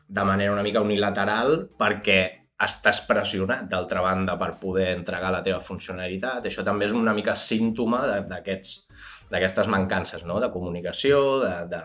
de 0.06 0.24
manera 0.24 0.52
una 0.54 0.64
mica 0.66 0.82
unilateral 0.82 1.68
perquè 1.78 2.20
estàs 2.64 3.02
pressionat, 3.04 3.66
d'altra 3.68 4.00
banda, 4.00 4.36
per 4.40 4.54
poder 4.60 4.88
entregar 4.94 5.30
la 5.32 5.42
teva 5.44 5.60
funcionalitat. 5.60 6.48
Això 6.48 6.64
també 6.64 6.86
és 6.88 6.94
una 6.96 7.12
mica 7.16 7.34
símptoma 7.36 8.00
d'aquestes 8.30 9.68
mancances 9.68 10.24
no? 10.24 10.38
de 10.40 10.48
comunicació, 10.54 11.20
de, 11.42 11.52
de, 11.72 11.82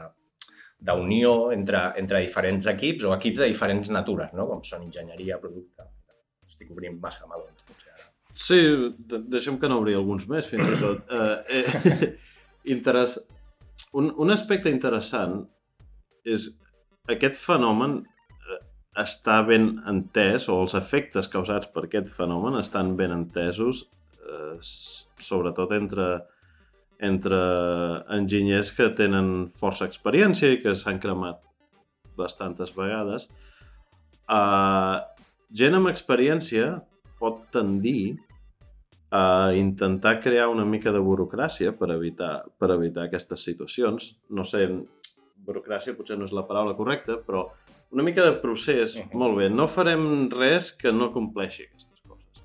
d'unió 0.81 1.51
entre, 1.51 1.83
entre 1.99 2.21
diferents 2.23 2.69
equips 2.71 3.05
o 3.05 3.15
equips 3.17 3.43
de 3.43 3.49
diferents 3.51 3.91
natures, 3.91 4.31
no? 4.37 4.47
com 4.49 4.63
són 4.67 4.87
enginyeria, 4.87 5.41
producte... 5.41 5.89
Estic 6.51 6.71
obrint 6.73 6.97
massa 6.99 7.27
melons, 7.29 7.61
potser. 7.67 7.93
Sí, 8.35 8.57
de 9.07 9.21
deixem 9.31 9.55
que 9.59 9.69
n'obri 9.71 9.93
alguns 9.95 10.25
més, 10.27 10.47
fins 10.51 10.67
i 10.67 10.79
tot. 10.81 11.03
Uh, 11.07 11.37
eh, 11.57 12.09
interess... 12.75 13.19
un, 13.95 14.09
un 14.23 14.31
aspecte 14.31 14.71
interessant 14.71 15.39
és 16.27 16.49
aquest 17.11 17.39
fenomen 17.39 18.01
eh, 18.01 18.10
està 18.99 19.39
ben 19.47 19.77
entès, 19.87 20.49
o 20.51 20.57
els 20.63 20.75
efectes 20.75 21.29
causats 21.31 21.69
per 21.71 21.85
aquest 21.87 22.11
fenomen 22.11 22.59
estan 22.59 22.95
ben 22.99 23.13
entesos, 23.15 23.85
eh, 24.25 24.57
sobretot 25.21 25.71
entre, 25.77 26.07
entre 26.99 27.39
enginyers 28.17 28.73
que 28.75 28.89
tenen 28.97 29.49
força 29.55 29.87
experiència 29.87 30.51
i 30.51 30.59
que 30.63 30.75
s'han 30.75 30.99
cremat 30.99 31.39
bastantes 32.19 32.73
vegades. 32.75 33.29
Uh, 34.31 34.99
gent 35.55 35.75
amb 35.75 35.89
experiència 35.91 36.81
pot 37.19 37.43
tendir 37.51 38.17
a 39.11 39.51
intentar 39.55 40.21
crear 40.23 40.47
una 40.47 40.63
mica 40.63 40.93
de 40.95 41.01
burocràcia 41.03 41.73
per 41.75 41.89
evitar, 41.91 42.45
per 42.59 42.71
evitar 42.77 43.07
aquestes 43.07 43.43
situacions. 43.43 44.13
No 44.31 44.45
sé, 44.47 44.63
burocràcia 45.45 45.95
potser 45.97 46.17
no 46.19 46.27
és 46.27 46.35
la 46.35 46.45
paraula 46.47 46.75
correcta, 46.77 47.17
però 47.25 47.47
una 47.91 48.03
mica 48.03 48.23
de 48.25 48.37
procés, 48.43 48.95
uh 48.95 49.01
-huh. 49.01 49.13
molt 49.13 49.37
bé, 49.37 49.49
no 49.49 49.67
farem 49.67 50.29
res 50.29 50.71
que 50.71 50.91
no 50.91 51.11
compleixi 51.11 51.63
aquestes 51.63 51.99
coses. 52.07 52.43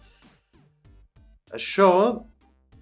Això, 1.53 2.25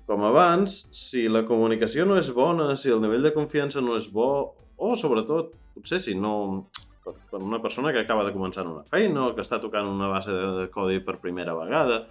com 0.07 0.25
abans, 0.25 0.89
si 0.93 1.29
la 1.29 1.45
comunicació 1.45 2.05
no 2.05 2.17
és 2.17 2.31
bona, 2.31 2.77
si 2.77 2.91
el 2.91 3.01
nivell 3.01 3.23
de 3.23 3.35
confiança 3.35 3.81
no 3.81 3.97
és 3.97 4.11
bo, 4.13 4.55
o 4.77 4.97
sobretot, 4.97 5.55
potser 5.75 6.01
si 6.01 6.15
no... 6.15 6.71
Per 7.05 7.43
una 7.43 7.61
persona 7.61 7.93
que 7.93 8.01
acaba 8.01 8.25
de 8.25 8.33
començar 8.33 8.65
una 8.67 8.83
feina 8.85 9.27
o 9.27 9.35
que 9.35 9.43
està 9.43 9.61
tocant 9.61 9.87
una 9.87 10.09
base 10.09 10.31
de 10.31 10.71
codi 10.71 11.01
per 11.01 11.21
primera 11.21 11.55
vegada, 11.55 12.07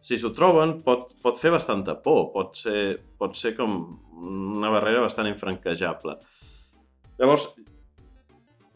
si 0.00 0.18
s'ho 0.18 0.32
troben, 0.34 0.82
pot, 0.82 1.12
pot 1.22 1.38
fer 1.38 1.52
bastanta 1.54 1.94
por, 2.02 2.32
pot 2.32 2.56
ser, 2.56 2.98
pot 3.18 3.36
ser 3.36 3.54
com 3.54 4.00
una 4.18 4.70
barrera 4.70 5.04
bastant 5.04 5.28
infranquejable. 5.30 6.16
Llavors, 7.18 7.48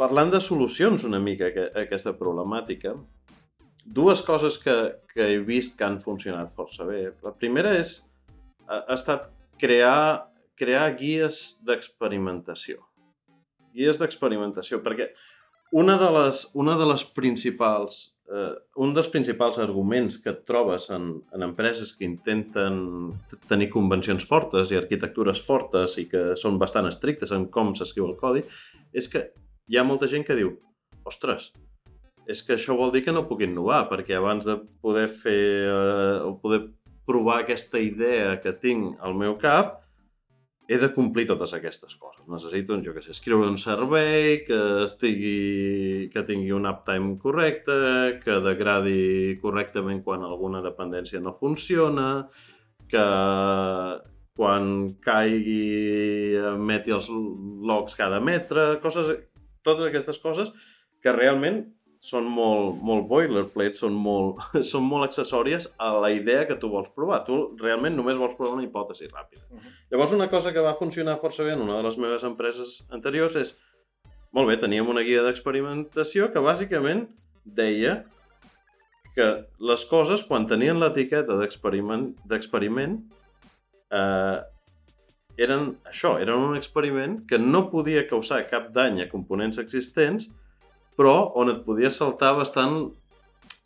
parlant 0.01 0.33
de 0.33 0.41
solucions 0.43 1.05
una 1.07 1.21
mica 1.23 1.47
a, 1.51 1.67
aquesta 1.85 2.15
problemàtica, 2.19 2.97
dues 3.85 4.23
coses 4.27 4.59
que, 4.63 4.75
que 5.13 5.29
he 5.35 5.39
vist 5.47 5.77
que 5.79 5.87
han 5.87 6.01
funcionat 6.03 6.51
força 6.57 6.87
bé. 6.89 7.05
La 7.23 7.35
primera 7.39 7.77
és, 7.79 8.01
ha, 8.67 8.83
estat 8.97 9.29
crear, 9.63 10.29
crear 10.59 10.89
guies 10.99 11.43
d'experimentació. 11.67 12.83
Guies 13.73 14.03
d'experimentació, 14.03 14.83
perquè 14.85 15.13
una 15.73 15.97
de 16.01 16.11
les, 16.19 16.47
una 16.55 16.77
de 16.77 16.87
les 16.89 17.05
principals 17.17 18.13
eh, 18.33 18.53
un 18.85 18.93
dels 18.97 19.09
principals 19.13 19.59
arguments 19.63 20.19
que 20.23 20.33
et 20.33 20.43
trobes 20.49 20.89
en, 20.95 21.09
en 21.33 21.47
empreses 21.49 21.95
que 21.97 22.07
intenten 22.09 22.77
tenir 23.49 23.71
convencions 23.73 24.27
fortes 24.29 24.73
i 24.73 24.79
arquitectures 24.79 25.41
fortes 25.45 25.97
i 26.01 26.07
que 26.11 26.33
són 26.41 26.61
bastant 26.61 26.89
estrictes 26.91 27.33
en 27.33 27.49
com 27.53 27.75
s'escriu 27.77 28.09
el 28.11 28.19
codi 28.21 28.45
és 28.93 29.09
que 29.09 29.31
hi 29.69 29.79
ha 29.79 29.87
molta 29.87 30.09
gent 30.11 30.25
que 30.29 30.37
diu 30.37 30.55
ostres, 31.09 31.51
és 32.31 32.43
que 32.47 32.55
això 32.57 32.77
vol 32.79 32.93
dir 32.95 33.03
que 33.07 33.15
no 33.15 33.27
puc 33.27 33.43
innovar, 33.47 33.87
perquè 33.91 34.17
abans 34.17 34.47
de 34.47 34.57
poder 34.83 35.09
fer 35.11 35.41
eh, 35.67 36.19
o 36.23 36.37
poder 36.43 36.63
provar 37.07 37.41
aquesta 37.43 37.81
idea 37.83 38.37
que 38.41 38.53
tinc 38.55 39.01
al 39.03 39.17
meu 39.19 39.35
cap, 39.41 39.82
he 40.73 40.79
de 40.81 40.89
complir 40.95 41.27
totes 41.29 41.53
aquestes 41.57 41.97
coses. 42.01 42.25
Necessito, 42.33 42.79
jo 42.85 42.95
què 42.95 43.03
sé, 43.05 43.13
escriure 43.13 43.51
un 43.51 43.59
servei 43.61 44.41
que 44.47 44.61
estigui, 44.87 46.09
que 46.13 46.25
tingui 46.29 46.55
un 46.57 46.69
uptime 46.71 47.19
correcte, 47.23 47.77
que 48.23 48.39
degradi 48.45 49.37
correctament 49.43 50.01
quan 50.07 50.25
alguna 50.25 50.63
dependència 50.65 51.21
no 51.21 51.35
funciona, 51.37 52.09
que 52.89 53.05
quan 54.39 54.67
caigui 55.05 56.39
emeti 56.55 56.95
els 56.97 57.11
logs 57.13 57.97
cada 57.99 58.21
metre, 58.25 58.79
coses, 58.85 59.13
totes 59.63 59.87
aquestes 59.91 60.19
coses 60.23 60.53
que 61.03 61.13
realment 61.13 61.67
són 62.03 62.27
molt, 62.27 62.81
molt 62.83 63.07
boilerplate, 63.07 63.79
són 63.79 63.95
molt, 63.95 64.41
són 64.71 64.83
molt 64.89 65.07
accessòries 65.07 65.69
a 65.79 65.93
la 66.03 66.11
idea 66.11 66.47
que 66.49 66.57
tu 66.59 66.71
vols 66.73 66.91
provar. 66.97 67.21
Tu 67.29 67.37
realment 67.61 67.95
només 67.95 68.19
vols 68.19 68.35
provar 68.39 68.57
una 68.57 68.67
hipòtesi 68.67 69.07
ràpida. 69.07 69.45
Uh 69.51 69.59
-huh. 69.59 69.75
Llavors, 69.91 70.13
una 70.13 70.29
cosa 70.31 70.53
que 70.53 70.65
va 70.67 70.75
funcionar 70.75 71.21
força 71.21 71.45
bé 71.45 71.53
en 71.53 71.61
una 71.61 71.77
de 71.77 71.83
les 71.83 71.99
meves 71.99 72.25
empreses 72.25 72.87
anteriors 72.91 73.37
és, 73.37 73.57
molt 74.33 74.49
bé, 74.49 74.57
teníem 74.57 74.89
una 74.89 75.03
guia 75.03 75.23
d'experimentació 75.23 76.33
que 76.33 76.41
bàsicament 76.41 77.07
deia 77.45 78.05
que 79.15 79.47
les 79.61 79.85
coses, 79.85 80.23
quan 80.23 80.47
tenien 80.47 80.81
l'etiqueta 80.81 81.37
d'experiment, 81.37 83.05
eh, 83.91 84.39
eren 85.37 85.77
això, 85.85 86.21
eren 86.21 86.35
un 86.35 86.57
experiment 86.57 87.27
que 87.29 87.39
no 87.39 87.71
podia 87.71 88.09
causar 88.09 88.49
cap 88.49 88.73
dany 88.73 89.03
a 89.03 89.09
components 89.09 89.59
existents, 89.59 90.31
però 90.99 91.33
on 91.39 91.53
et 91.53 91.63
podies 91.67 91.97
saltar 91.99 92.35
bastant 92.39 92.91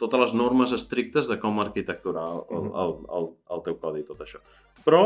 totes 0.01 0.21
les 0.21 0.35
normes 0.37 0.73
estrictes 0.77 1.29
de 1.31 1.39
com 1.41 1.61
arquitecturar 1.63 2.27
el, 2.29 2.43
el, 2.85 2.97
el, 3.19 3.31
el 3.57 3.63
teu 3.65 3.79
codi 3.81 4.03
i 4.03 4.09
tot 4.09 4.21
això. 4.25 4.43
Però 4.85 5.03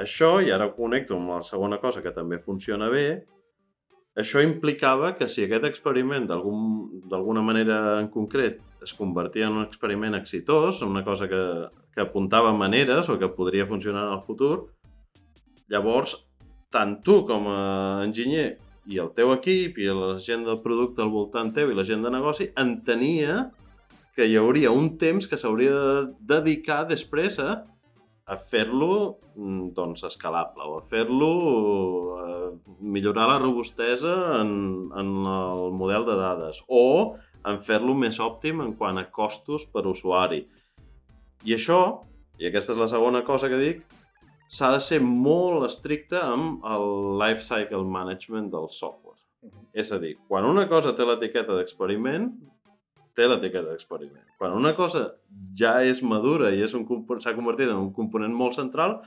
això, 0.00 0.38
i 0.42 0.50
ara 0.50 0.66
ho 0.68 0.74
connecto 0.76 1.16
amb 1.16 1.36
la 1.36 1.42
segona 1.46 1.78
cosa 1.82 2.02
que 2.02 2.14
també 2.14 2.40
funciona 2.42 2.90
bé, 2.90 3.22
això 4.18 4.42
implicava 4.42 5.14
que 5.16 5.28
si 5.30 5.44
aquest 5.44 5.64
experiment 5.68 6.26
d'alguna 6.28 7.14
algun, 7.16 7.44
manera 7.46 8.00
en 8.00 8.08
concret 8.10 8.58
es 8.82 8.92
convertia 8.96 9.46
en 9.46 9.60
un 9.60 9.68
experiment 9.68 10.16
exitós, 10.18 10.82
una 10.82 11.04
cosa 11.06 11.28
que, 11.30 11.42
que 11.94 12.02
apuntava 12.02 12.52
maneres 12.56 13.08
o 13.08 13.18
que 13.20 13.30
podria 13.30 13.68
funcionar 13.68 14.08
en 14.08 14.16
el 14.18 14.24
futur, 14.26 14.54
llavors 15.70 16.16
tant 16.74 16.98
tu 17.06 17.22
com 17.26 17.46
a 17.50 17.60
enginyer 18.06 18.58
i 18.90 18.98
el 18.98 19.10
teu 19.14 19.32
equip 19.36 19.78
i 19.78 19.88
la 19.94 20.16
gent 20.22 20.44
del 20.46 20.60
producte 20.64 21.02
al 21.04 21.12
voltant 21.14 21.52
teu 21.54 21.70
i 21.70 21.76
la 21.78 21.86
gent 21.86 22.02
de 22.02 22.10
negoci 22.12 22.50
entenia 22.58 23.44
que 24.16 24.26
hi 24.26 24.36
hauria 24.36 24.72
un 24.74 24.96
temps 24.98 25.28
que 25.30 25.38
s'hauria 25.38 25.72
de 25.72 25.92
dedicar 26.32 26.82
després 26.90 27.38
a, 27.38 27.62
a 28.26 28.36
fer-lo 28.50 28.90
mm, 29.36 29.70
doncs, 29.76 30.02
escalable 30.10 30.66
o 30.66 30.78
a 30.80 30.84
fer-lo 30.90 31.30
eh, 32.18 32.50
millorar 32.80 33.28
la 33.30 33.38
robustesa 33.38 34.14
en, 34.40 34.52
en 34.90 35.14
el 35.36 35.64
model 35.78 36.08
de 36.10 36.18
dades 36.18 36.62
o 36.66 36.84
en 37.46 37.62
fer-lo 37.64 37.94
més 37.96 38.18
òptim 38.20 38.60
en 38.64 38.74
quant 38.76 38.98
a 39.00 39.06
costos 39.14 39.64
per 39.72 39.86
usuari. 39.88 40.42
I 41.46 41.56
això, 41.56 41.80
i 42.36 42.50
aquesta 42.50 42.74
és 42.74 42.82
la 42.82 42.90
segona 42.90 43.22
cosa 43.24 43.48
que 43.48 43.60
dic, 43.60 43.99
s'ha 44.50 44.72
de 44.74 44.80
ser 44.82 44.98
molt 45.00 45.64
estricte 45.68 46.18
amb 46.18 46.64
el 46.66 46.86
life 47.20 47.44
cycle 47.46 47.84
management 47.86 48.50
del 48.50 48.68
software. 48.74 49.18
Uh 49.42 49.48
-huh. 49.50 49.66
És 49.72 49.92
a 49.92 49.98
dir, 49.98 50.16
quan 50.28 50.44
una 50.44 50.68
cosa 50.68 50.92
té 50.92 51.04
l'etiqueta 51.04 51.54
d'experiment, 51.56 52.32
té 53.14 53.28
l'etiqueta 53.28 53.70
d'experiment. 53.70 54.26
Quan 54.38 54.52
una 54.52 54.74
cosa 54.74 55.14
ja 55.56 55.82
és 55.84 56.02
madura 56.02 56.50
i 56.50 56.62
és 56.62 56.74
un 56.74 56.86
s'ha 57.20 57.34
convertit 57.34 57.68
en 57.68 57.76
un 57.76 57.92
component 57.92 58.34
molt 58.34 58.54
central, 58.54 59.00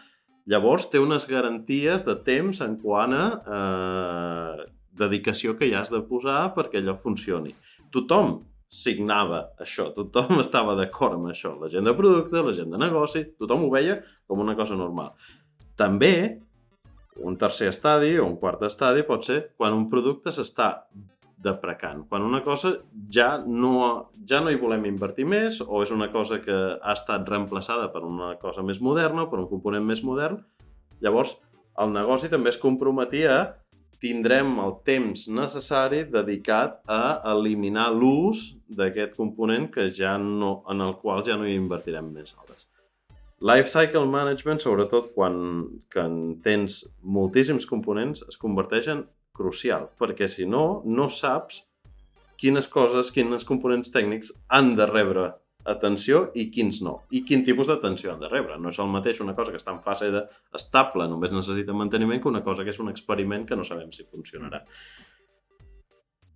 llavors 0.46 0.90
té 0.90 1.00
unes 1.00 1.28
garanties 1.28 2.06
de 2.06 2.16
temps 2.16 2.62
en 2.62 2.78
quant 2.78 3.14
a 3.14 3.26
eh, 3.58 4.66
dedicació 4.92 5.58
que 5.58 5.66
hi 5.66 5.74
has 5.74 5.90
de 5.90 6.02
posar 6.02 6.54
perquè 6.56 6.78
allò 6.78 6.96
funcioni. 6.96 7.54
Tothom 7.92 8.42
signava 8.74 9.44
això, 9.62 9.92
tothom 9.94 10.42
estava 10.42 10.74
d'acord 10.80 11.20
amb 11.20 11.30
això, 11.30 11.54
la 11.62 11.70
gent 11.70 11.86
de 11.86 11.94
producte, 11.98 12.42
la 12.42 12.56
gent 12.58 12.74
de 12.74 12.82
negoci, 12.82 13.24
tothom 13.38 13.68
ho 13.68 13.72
veia 13.74 14.00
com 14.28 14.42
una 14.42 14.58
cosa 14.58 14.78
normal. 14.80 15.14
També, 15.78 16.40
un 17.22 17.38
tercer 17.38 17.70
estadi 17.70 18.16
o 18.18 18.26
un 18.26 18.40
quart 18.42 18.64
estadi 18.66 19.06
pot 19.06 19.28
ser 19.30 19.40
quan 19.58 19.76
un 19.78 19.86
producte 19.92 20.34
s'està 20.34 20.72
deprecant, 21.44 22.06
quan 22.10 22.24
una 22.26 22.40
cosa 22.42 22.72
ja 23.14 23.36
no, 23.46 24.10
ja 24.26 24.40
no 24.42 24.50
hi 24.50 24.58
volem 24.58 24.88
invertir 24.90 25.26
més 25.28 25.60
o 25.62 25.84
és 25.84 25.92
una 25.94 26.08
cosa 26.14 26.40
que 26.42 26.56
ha 26.56 26.94
estat 26.96 27.28
reemplaçada 27.30 27.90
per 27.94 28.02
una 28.08 28.34
cosa 28.42 28.64
més 28.66 28.80
moderna, 28.82 29.28
per 29.30 29.42
un 29.44 29.50
component 29.52 29.84
més 29.86 30.02
modern, 30.08 30.40
llavors 31.04 31.36
el 31.84 31.92
negoci 31.94 32.30
també 32.32 32.54
es 32.54 32.62
comprometia 32.62 33.36
a 33.36 33.44
tindrem 34.04 34.58
el 34.60 34.76
temps 34.84 35.30
necessari 35.32 36.04
dedicat 36.12 36.82
a 36.92 37.22
eliminar 37.32 37.88
l'ús 37.96 38.50
d'aquest 38.68 39.16
component 39.16 39.70
que 39.72 39.88
ja 39.96 40.18
no, 40.20 40.58
en 40.70 40.84
el 40.84 40.98
qual 41.00 41.24
ja 41.24 41.38
no 41.40 41.48
hi 41.48 41.56
invertirem 41.56 42.12
més 42.12 42.36
hores. 42.36 42.68
Life 43.44 43.72
Cycle 43.72 44.06
Management, 44.08 44.62
sobretot 44.64 45.12
quan 45.16 45.36
que 45.92 46.04
en 46.04 46.18
tens 46.44 46.82
moltíssims 47.02 47.68
components, 47.68 48.24
es 48.28 48.40
converteix 48.40 48.88
en 48.92 49.06
crucial, 49.36 49.90
perquè 50.00 50.30
si 50.32 50.46
no, 50.48 50.82
no 50.86 51.10
saps 51.12 51.64
quines 52.40 52.68
coses, 52.72 53.12
quins 53.12 53.48
components 53.48 53.92
tècnics 53.92 54.32
han 54.48 54.76
de 54.80 54.88
rebre 54.90 55.30
atenció 55.70 56.26
i 56.36 56.50
quins 56.52 56.82
no. 56.86 56.98
I 57.12 57.24
quin 57.28 57.46
tipus 57.48 57.70
d'atenció 57.72 58.14
han 58.14 58.22
de 58.24 58.30
rebre. 58.32 58.60
No 58.60 58.74
és 58.74 58.80
el 58.84 58.92
mateix 58.92 59.22
una 59.24 59.36
cosa 59.38 59.54
que 59.54 59.62
està 59.62 59.74
en 59.74 59.82
fase 59.86 60.12
de 60.14 60.26
estable, 60.56 61.08
només 61.08 61.34
necessita 61.36 61.76
manteniment, 61.78 62.22
que 62.22 62.32
una 62.32 62.44
cosa 62.44 62.64
que 62.64 62.76
és 62.76 62.80
un 62.84 62.92
experiment 62.92 63.48
que 63.48 63.60
no 63.60 63.68
sabem 63.68 63.92
si 63.96 64.08
funcionarà. 64.08 64.64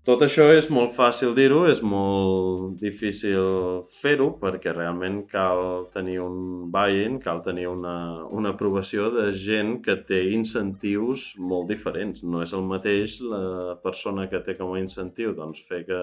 Tot 0.08 0.22
això 0.24 0.46
és 0.56 0.70
molt 0.72 0.94
fàcil 0.96 1.34
dir-ho, 1.36 1.66
és 1.68 1.82
molt 1.84 2.78
difícil 2.80 3.82
fer-ho 3.92 4.30
perquè 4.40 4.72
realment 4.72 5.18
cal 5.28 5.90
tenir 5.92 6.22
un 6.24 6.70
buy-in, 6.72 7.18
cal 7.20 7.42
tenir 7.44 7.66
una, 7.68 8.24
una 8.32 8.54
aprovació 8.56 9.10
de 9.12 9.26
gent 9.36 9.82
que 9.84 9.98
té 10.08 10.22
incentius 10.32 11.34
molt 11.52 11.68
diferents. 11.74 12.24
No 12.24 12.40
és 12.46 12.56
el 12.56 12.64
mateix 12.70 13.20
la 13.20 13.76
persona 13.84 14.30
que 14.32 14.40
té 14.48 14.56
com 14.56 14.72
a 14.72 14.80
incentiu 14.80 15.36
doncs, 15.36 15.66
fer 15.68 15.84
que 15.90 16.00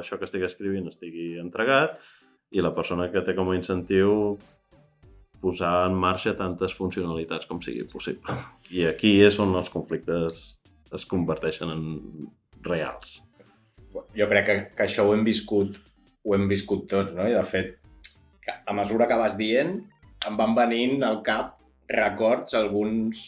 això 0.00 0.16
que 0.16 0.24
estic 0.24 0.48
escrivint 0.48 0.88
estigui 0.88 1.34
entregat 1.42 2.00
i 2.56 2.64
la 2.64 2.72
persona 2.74 3.10
que 3.12 3.22
té 3.24 3.36
com 3.36 3.52
a 3.52 3.56
incentiu 3.58 4.36
posar 5.42 5.74
en 5.86 5.96
marxa 6.00 6.32
tantes 6.38 6.72
funcionalitats 6.74 7.46
com 7.46 7.60
sigui 7.62 7.84
possible. 7.90 8.38
I 8.72 8.88
aquí 8.88 9.18
és 9.22 9.36
on 9.42 9.52
els 9.60 9.68
conflictes 9.70 10.46
es 10.96 11.04
converteixen 11.08 11.70
en 11.74 11.84
reals. 12.64 13.20
Jo 14.16 14.26
crec 14.30 14.46
que, 14.48 14.56
que 14.76 14.86
això 14.88 15.04
ho 15.06 15.12
hem 15.14 15.24
viscut 15.26 15.76
ho 16.26 16.34
hem 16.34 16.48
viscut 16.50 16.88
tots, 16.90 17.14
no? 17.14 17.26
I 17.28 17.36
de 17.36 17.44
fet, 17.46 17.76
a 18.66 18.74
mesura 18.74 19.06
que 19.06 19.18
vas 19.18 19.36
dient, 19.38 19.78
em 20.26 20.38
van 20.38 20.56
venint 20.58 21.04
al 21.06 21.22
cap 21.26 21.54
records, 21.92 22.56
alguns 22.58 23.22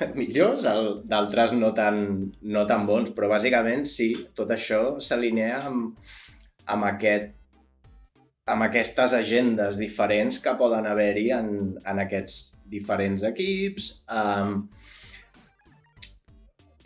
millors, 0.18 0.66
d'altres 1.08 1.54
no, 1.56 1.72
tan, 1.76 2.02
no 2.42 2.66
tan 2.68 2.84
bons, 2.88 3.12
però 3.16 3.30
bàsicament 3.32 3.86
sí, 3.88 4.12
tot 4.36 4.52
això 4.52 4.98
s'alinea 5.00 5.62
amb, 5.70 5.96
amb 6.68 6.88
aquest 6.92 7.36
amb 8.50 8.66
aquestes 8.66 9.14
agendes 9.14 9.78
diferents 9.78 10.40
que 10.42 10.56
poden 10.58 10.88
haver-hi 10.90 11.28
en, 11.36 11.50
en 11.86 12.02
aquests 12.02 12.36
diferents 12.70 13.22
equips. 13.28 13.90
Um, 14.10 14.64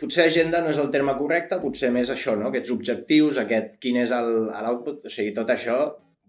potser 0.01 0.27
agenda 0.29 0.61
no 0.61 0.71
és 0.73 0.81
el 0.81 0.91
terme 0.93 1.15
correcte, 1.17 1.59
potser 1.63 1.91
més 1.95 2.11
això, 2.13 2.35
no? 2.37 2.51
aquests 2.51 2.73
objectius, 2.75 3.41
aquest 3.41 3.77
quin 3.81 4.01
és 4.03 4.13
l'output, 4.13 5.05
o 5.07 5.11
sigui, 5.11 5.33
tot 5.35 5.49
això, 5.53 5.79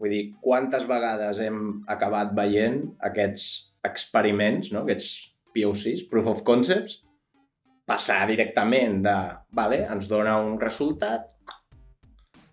vull 0.00 0.12
dir, 0.12 0.24
quantes 0.44 0.86
vegades 0.88 1.40
hem 1.44 1.62
acabat 1.92 2.32
veient 2.36 2.82
aquests 3.10 3.48
experiments, 3.86 4.72
no? 4.72 4.84
aquests 4.84 5.10
POCs, 5.56 6.06
Proof 6.10 6.32
of 6.32 6.44
Concepts, 6.48 7.02
passar 7.86 8.24
directament 8.28 9.02
de, 9.04 9.16
vale, 9.54 9.84
ens 9.92 10.08
dona 10.10 10.38
un 10.42 10.56
resultat, 10.60 11.28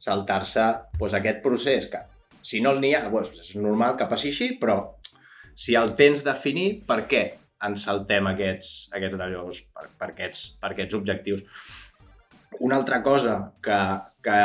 saltar-se 0.04 0.66
doncs, 1.00 1.16
aquest 1.16 1.40
procés 1.46 1.88
que 1.92 2.02
si 2.44 2.60
no 2.62 2.76
n'hi 2.76 2.92
ha, 2.98 3.06
doncs 3.10 3.40
és 3.40 3.54
normal 3.62 3.96
que 4.00 4.10
passi 4.12 4.34
així, 4.34 4.50
però 4.60 4.78
si 5.56 5.78
el 5.80 5.94
tens 6.00 6.26
definit, 6.26 6.84
per 6.90 7.04
què 7.10 7.24
ens 7.64 7.86
saltem 7.88 8.28
aquests, 8.34 8.72
aquests 8.98 9.20
d'allòs, 9.20 9.62
per, 9.72 9.88
per, 10.00 10.10
aquests, 10.12 10.46
per 10.60 10.74
aquests 10.74 10.98
objectius? 11.00 11.44
Una 12.66 12.78
altra 12.82 13.00
cosa 13.06 13.38
que, 13.64 13.80
que, 14.26 14.40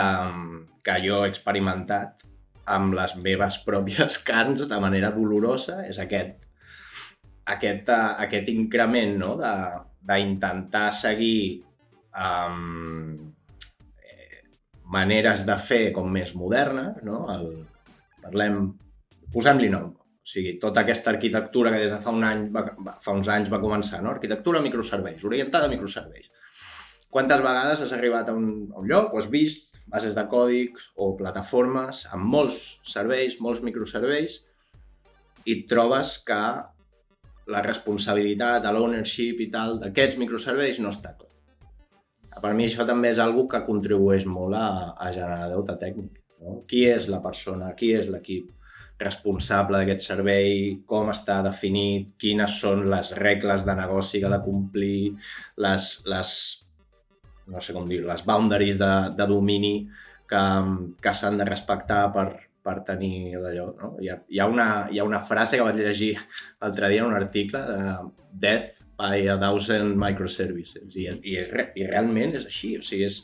que 0.87 0.99
jo 1.05 1.23
he 1.25 1.33
experimentat 1.33 2.25
amb 2.69 2.95
les 2.97 3.17
meves 3.25 3.59
pròpies 3.69 4.21
carns 4.29 4.69
de 4.71 4.81
manera 4.83 5.11
dolorosa 5.15 5.81
és 5.89 5.99
aquest, 6.03 6.37
aquest, 7.57 7.91
uh, 7.91 8.15
aquest 8.25 8.53
increment 8.53 9.17
no? 9.19 9.33
d'intentar 10.09 10.89
seguir 10.95 11.65
um, 12.13 13.17
maneres 14.89 15.45
de 15.49 15.57
fer 15.61 15.83
com 15.97 16.09
més 16.13 16.35
modernes, 16.37 17.03
no? 17.05 17.25
el, 17.33 17.49
Parlem, 18.23 18.61
posem-li 19.33 19.71
nom. 19.73 19.93
O 19.95 20.29
sigui, 20.29 20.59
tota 20.61 20.83
aquesta 20.83 21.13
arquitectura 21.15 21.73
que 21.73 21.81
des 21.85 21.93
de 21.95 22.01
fa 22.05 22.13
un 22.13 22.25
any, 22.27 22.49
va, 22.53 22.67
fa 23.05 23.15
uns 23.17 23.31
anys 23.33 23.49
va 23.53 23.63
començar, 23.63 24.03
no? 24.05 24.13
Arquitectura 24.13 24.61
microserveis, 24.65 25.25
orientada 25.25 25.69
a 25.69 25.73
microserveis. 25.73 26.29
Quantes 27.09 27.41
vegades 27.41 27.81
has 27.81 27.95
arribat 27.97 28.29
a 28.29 28.35
un, 28.37 28.69
a 28.75 28.83
un 28.83 28.89
lloc 28.91 29.15
o 29.15 29.23
has 29.23 29.31
vist 29.33 29.79
bases 29.89 30.13
de 30.17 30.25
còdics 30.29 30.91
o 31.01 31.15
plataformes 31.17 32.03
amb 32.13 32.29
molts 32.29 32.59
serveis, 32.85 33.39
molts 33.41 33.63
microserveis, 33.65 34.43
i 35.49 35.63
trobes 35.71 36.19
que 36.29 36.43
la 37.49 37.65
responsabilitat, 37.65 38.67
l'ownership 38.69 39.41
i 39.41 39.49
tal 39.53 39.79
d'aquests 39.81 40.21
microserveis 40.21 40.81
no 40.85 40.93
està 40.93 41.15
tot. 41.17 41.27
per 42.43 42.53
mi 42.55 42.67
això 42.69 42.85
també 42.87 43.09
és 43.11 43.19
algo 43.19 43.49
que 43.49 43.65
contribueix 43.67 44.27
molt 44.27 44.55
a, 44.55 44.95
a 44.95 45.09
generar 45.13 45.49
deute 45.51 45.75
tècnic. 45.81 46.21
No? 46.43 46.63
Qui 46.69 46.85
és 46.91 47.09
la 47.13 47.23
persona, 47.25 47.75
qui 47.79 47.93
és 47.97 48.09
l'equip 48.11 48.55
responsable 48.99 49.79
d'aquest 49.79 50.03
servei, 50.09 50.81
com 50.87 51.13
està 51.13 51.39
definit, 51.47 52.11
quines 52.19 52.59
són 52.61 52.89
les 52.91 53.13
regles 53.19 53.65
de 53.67 53.77
negoci 53.79 54.19
que 54.19 54.27
ha 54.27 54.33
de 54.35 54.43
complir, 54.43 55.13
les, 55.63 55.87
les 56.11 56.33
no 57.49 57.63
sé 57.65 57.75
com 57.77 57.87
dir, 57.89 58.03
les 58.07 58.25
boundaries 58.27 58.79
de, 58.81 58.93
de 59.17 59.27
domini 59.31 59.73
que, 60.29 60.43
que 61.01 61.15
s'han 61.15 61.39
de 61.41 61.47
respectar 61.49 62.03
per, 62.15 62.27
per 62.65 62.77
tenir 62.87 63.39
d'allò. 63.41 63.71
No? 63.79 63.95
Hi, 64.03 64.11
ha, 64.13 64.19
hi, 64.29 64.43
ha 64.43 64.49
una, 64.51 64.69
hi 64.93 65.01
ha 65.01 65.07
una 65.09 65.23
frase 65.25 65.57
que 65.57 65.67
vaig 65.67 65.81
llegir 65.81 66.13
l'altre 66.19 66.93
dia 66.93 67.05
en 67.05 67.11
un 67.13 67.19
article 67.19 67.63
de 67.71 67.81
Death 68.45 68.85
by 68.99 69.29
a 69.31 69.39
Thousand 69.41 69.97
Microservices 69.99 70.97
i, 70.99 71.09
i, 71.09 71.39
i 71.39 71.89
realment 71.89 72.37
és 72.39 72.49
així. 72.51 72.75
O 72.79 72.85
sigui, 72.85 73.09
és, 73.09 73.23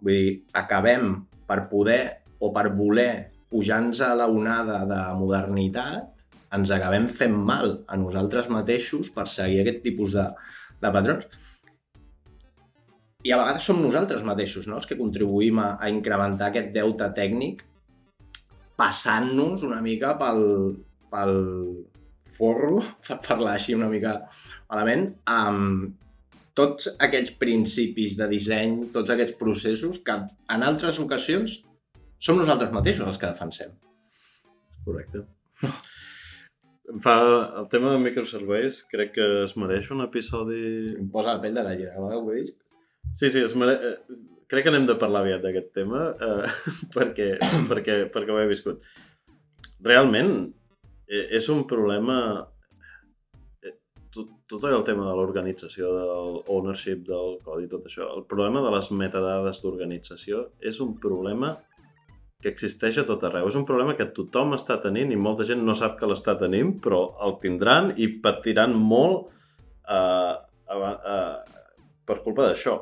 vull 0.00 0.14
dir, 0.14 0.36
acabem 0.56 1.16
per 1.44 1.64
poder 1.68 2.23
o 2.40 2.50
per 2.54 2.68
voler 2.74 3.12
pujar-nos 3.52 4.00
a 4.02 4.14
la 4.18 4.26
onada 4.30 4.82
de 4.88 5.00
modernitat, 5.18 6.10
ens 6.54 6.70
acabem 6.74 7.06
fent 7.10 7.34
mal 7.34 7.80
a 7.90 7.98
nosaltres 7.98 8.48
mateixos 8.50 9.10
per 9.14 9.26
seguir 9.30 9.62
aquest 9.62 9.82
tipus 9.86 10.14
de, 10.14 10.26
de 10.82 10.92
patrons. 10.94 11.26
I 13.24 13.32
a 13.32 13.38
vegades 13.40 13.64
som 13.64 13.80
nosaltres 13.80 14.24
mateixos 14.26 14.66
no? 14.68 14.78
els 14.78 14.86
que 14.86 14.98
contribuïm 14.98 15.58
a, 15.62 15.68
a 15.80 15.88
incrementar 15.90 16.50
aquest 16.50 16.74
deute 16.74 17.08
tècnic 17.16 17.64
passant-nos 18.78 19.62
una 19.64 19.80
mica 19.82 20.12
pel, 20.20 20.42
pel 21.10 21.36
forro, 22.36 22.80
per 23.06 23.20
parlar 23.24 23.56
així 23.56 23.76
una 23.78 23.90
mica 23.90 24.18
malament, 24.70 25.12
amb 25.30 25.94
tots 26.54 26.90
aquells 27.02 27.32
principis 27.38 28.14
de 28.18 28.28
disseny, 28.30 28.76
tots 28.94 29.10
aquests 29.10 29.38
processos 29.38 29.98
que 30.06 30.14
en 30.54 30.66
altres 30.66 31.00
ocasions 31.02 31.62
som 32.24 32.40
nosaltres 32.40 32.72
mateixos 32.72 33.08
els 33.10 33.20
que 33.20 33.28
defensem. 33.28 33.74
Correcte. 34.86 35.24
Em 36.92 37.00
fa... 37.04 37.16
El 37.60 37.68
tema 37.72 37.92
de 37.92 38.00
microserveis 38.02 38.82
crec 38.90 39.14
que 39.18 39.26
es 39.44 39.56
mereix 39.60 39.90
un 39.92 40.04
episodi... 40.04 40.62
Em 41.00 41.10
posa 41.12 41.36
la 41.36 41.42
pell 41.42 41.56
de 41.56 41.64
la 41.66 41.74
llera, 41.76 42.00
ho 42.00 42.22
dic? 42.30 42.54
Sí, 43.12 43.28
sí, 43.28 43.42
es 43.44 43.54
mere... 43.60 43.76
Eh, 43.76 44.16
crec 44.48 44.66
que 44.66 44.72
n'hem 44.72 44.88
de 44.88 44.96
parlar 45.00 45.24
aviat 45.24 45.44
d'aquest 45.44 45.70
tema 45.76 46.06
eh, 46.12 46.50
perquè, 46.96 47.28
perquè, 47.70 48.00
perquè 48.12 48.34
ho 48.34 48.40
he 48.40 48.50
viscut. 48.50 48.84
Realment, 49.84 50.34
eh, 51.08 51.26
és 51.40 51.48
un 51.52 51.64
problema... 51.68 52.18
Eh, 53.64 53.76
tot, 54.16 54.32
tot 54.48 54.64
el 54.68 54.84
tema 54.88 55.08
de 55.10 55.16
l'organització, 55.20 55.92
del 56.00 56.40
ownership 56.56 57.04
del 57.08 57.38
codi, 57.44 57.68
tot 57.72 57.88
això, 57.88 58.08
el 58.16 58.24
problema 58.28 58.64
de 58.64 58.72
les 58.76 58.92
metadades 58.96 59.60
d'organització 59.64 60.46
és 60.60 60.80
un 60.84 60.96
problema 61.00 61.52
que 62.44 62.52
existeix 62.52 62.98
a 63.00 63.06
tot 63.08 63.22
arreu. 63.24 63.48
És 63.48 63.56
un 63.56 63.64
problema 63.64 63.94
que 63.96 64.10
tothom 64.12 64.52
està 64.52 64.76
tenint 64.82 65.12
i 65.14 65.16
molta 65.16 65.46
gent 65.48 65.62
no 65.64 65.72
sap 65.78 65.96
que 65.96 66.08
l'està 66.10 66.34
tenint, 66.36 66.74
però 66.84 67.06
el 67.24 67.38
tindran 67.40 67.94
i 67.96 68.10
patiran 68.24 68.74
molt 68.76 69.30
uh, 69.88 70.34
uh, 70.68 70.90
uh, 70.92 71.62
per 72.04 72.18
culpa 72.26 72.50
d'això. 72.50 72.74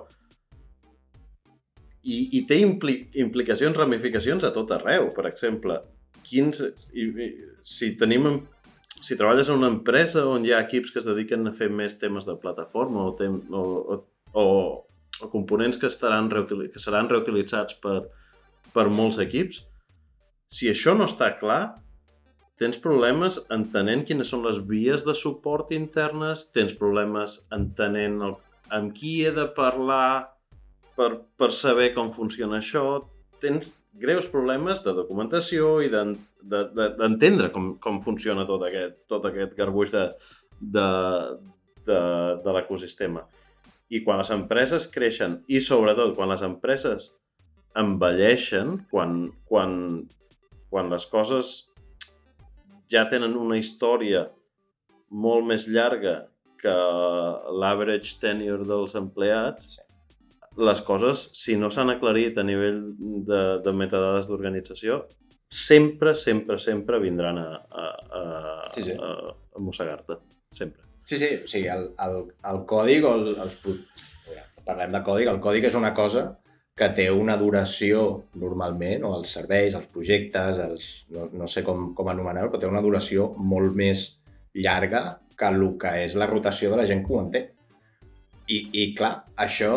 I, 2.02 2.16
I 2.34 2.40
té 2.50 2.58
impli 2.58 2.96
implicacions, 3.22 3.78
ramificacions 3.78 4.42
a 4.42 4.50
tot 4.50 4.74
arreu. 4.74 5.12
Per 5.14 5.28
exemple, 5.30 5.76
quins, 6.26 6.58
i, 6.90 7.06
i, 7.06 7.28
si 7.62 7.92
tenim 8.00 8.26
si 9.02 9.14
treballes 9.18 9.50
en 9.50 9.60
una 9.60 9.70
empresa 9.70 10.24
on 10.30 10.42
hi 10.46 10.50
ha 10.54 10.64
equips 10.64 10.90
que 10.90 10.98
es 10.98 11.06
dediquen 11.06 11.46
a 11.46 11.54
fer 11.54 11.68
més 11.70 11.94
temes 11.98 12.26
de 12.26 12.34
plataforma 12.42 13.06
o, 13.06 13.14
tem, 13.18 13.38
o, 13.50 13.62
o, 13.94 13.96
o, 14.38 14.44
o 15.22 15.30
components 15.30 15.78
que, 15.78 15.90
estaran 15.90 16.30
que 16.30 16.82
seran 16.82 17.10
reutilitzats 17.10 17.78
per, 17.82 18.04
per 18.74 18.88
molts 18.90 19.18
equips. 19.22 19.62
Si 20.52 20.68
això 20.70 20.94
no 20.96 21.08
està 21.08 21.32
clar, 21.40 21.74
tens 22.60 22.78
problemes 22.78 23.38
entenent 23.50 24.04
quines 24.06 24.28
són 24.30 24.44
les 24.46 24.60
vies 24.68 25.06
de 25.06 25.14
suport 25.18 25.72
internes, 25.74 26.46
tens 26.54 26.74
problemes 26.78 27.40
entenent 27.54 28.20
el, 28.28 28.36
amb 28.76 28.92
qui 28.96 29.22
he 29.26 29.32
de 29.34 29.48
parlar 29.56 30.28
per, 30.96 31.10
per 31.38 31.50
saber 31.56 31.92
com 31.96 32.12
funciona 32.14 32.60
això, 32.60 32.84
tens 33.42 33.72
greus 33.98 34.28
problemes 34.32 34.84
de 34.84 34.94
documentació 34.96 35.74
i 35.84 35.90
d'entendre 35.92 37.48
de, 37.48 37.52
com, 37.52 37.72
com 37.82 38.00
funciona 38.04 38.46
tot 38.48 38.64
aquest, 38.68 39.02
tot 39.10 39.26
aquest 39.28 39.56
garbuix 39.58 39.92
de, 39.92 40.04
de, 40.60 40.86
de, 41.88 42.00
de 42.44 42.54
l'ecosistema. 42.56 43.26
I 43.92 44.00
quan 44.04 44.22
les 44.22 44.30
empreses 44.32 44.86
creixen, 44.92 45.40
i 45.52 45.60
sobretot 45.60 46.14
quan 46.16 46.30
les 46.32 46.44
empreses 46.46 47.10
envelleixen 47.78 48.82
quan, 48.90 49.30
quan, 49.48 49.72
quan 50.72 50.90
les 50.92 51.06
coses 51.10 51.52
ja 52.92 53.06
tenen 53.08 53.36
una 53.38 53.56
història 53.60 54.26
molt 55.12 55.46
més 55.48 55.68
llarga 55.68 56.26
que 56.62 56.74
l'average 57.62 58.18
tenure 58.22 58.66
dels 58.68 58.94
empleats, 58.98 59.76
sí. 59.76 59.82
les 60.62 60.82
coses, 60.86 61.24
si 61.36 61.56
no 61.58 61.72
s'han 61.72 61.90
aclarit 61.90 62.38
a 62.38 62.44
nivell 62.46 62.80
de, 63.26 63.42
de 63.64 63.74
metadades 63.74 64.28
d'organització, 64.30 65.02
sempre, 65.52 66.14
sempre, 66.14 66.58
sempre 66.62 67.00
vindran 67.02 67.40
a, 67.40 67.48
a, 67.56 67.88
a, 68.20 68.22
sí, 68.76 68.86
sí. 68.86 68.94
a, 68.94 69.32
a 69.32 69.64
mossegar-te. 69.64 70.20
Sempre. 70.54 70.86
Sí, 71.04 71.18
sí, 71.18 71.32
o 71.42 71.50
sigui, 71.50 71.66
el, 71.72 71.88
el, 72.04 72.16
el 72.52 72.62
còdig 72.68 73.08
o 73.08 73.16
el, 73.18 73.28
els... 73.42 73.58
Parlem 74.62 74.92
de 74.94 75.00
còdig, 75.02 75.26
el 75.26 75.40
còdig 75.42 75.64
és 75.66 75.74
una 75.74 75.90
cosa 75.90 76.28
que 76.78 76.88
té 76.96 77.08
una 77.12 77.36
duració 77.36 78.04
normalment, 78.40 79.04
o 79.04 79.14
els 79.18 79.32
serveis, 79.36 79.74
els 79.76 79.88
projectes, 79.92 80.60
els, 80.66 80.86
no, 81.12 81.28
no 81.36 81.48
sé 81.50 81.64
com, 81.66 81.90
com 81.96 82.08
anomenar-ho, 82.08 82.50
però 82.52 82.62
té 82.62 82.70
una 82.70 82.84
duració 82.84 83.32
molt 83.36 83.76
més 83.76 84.06
llarga 84.54 85.02
que 85.36 85.50
el 85.52 85.66
que 85.80 85.92
és 86.06 86.16
la 86.16 86.28
rotació 86.30 86.70
de 86.72 86.80
la 86.80 86.86
gent 86.88 87.04
que 87.04 87.12
ho 87.12 87.20
entén. 87.20 87.50
I, 88.48 88.58
i 88.72 88.86
clar, 88.96 89.12
això 89.44 89.74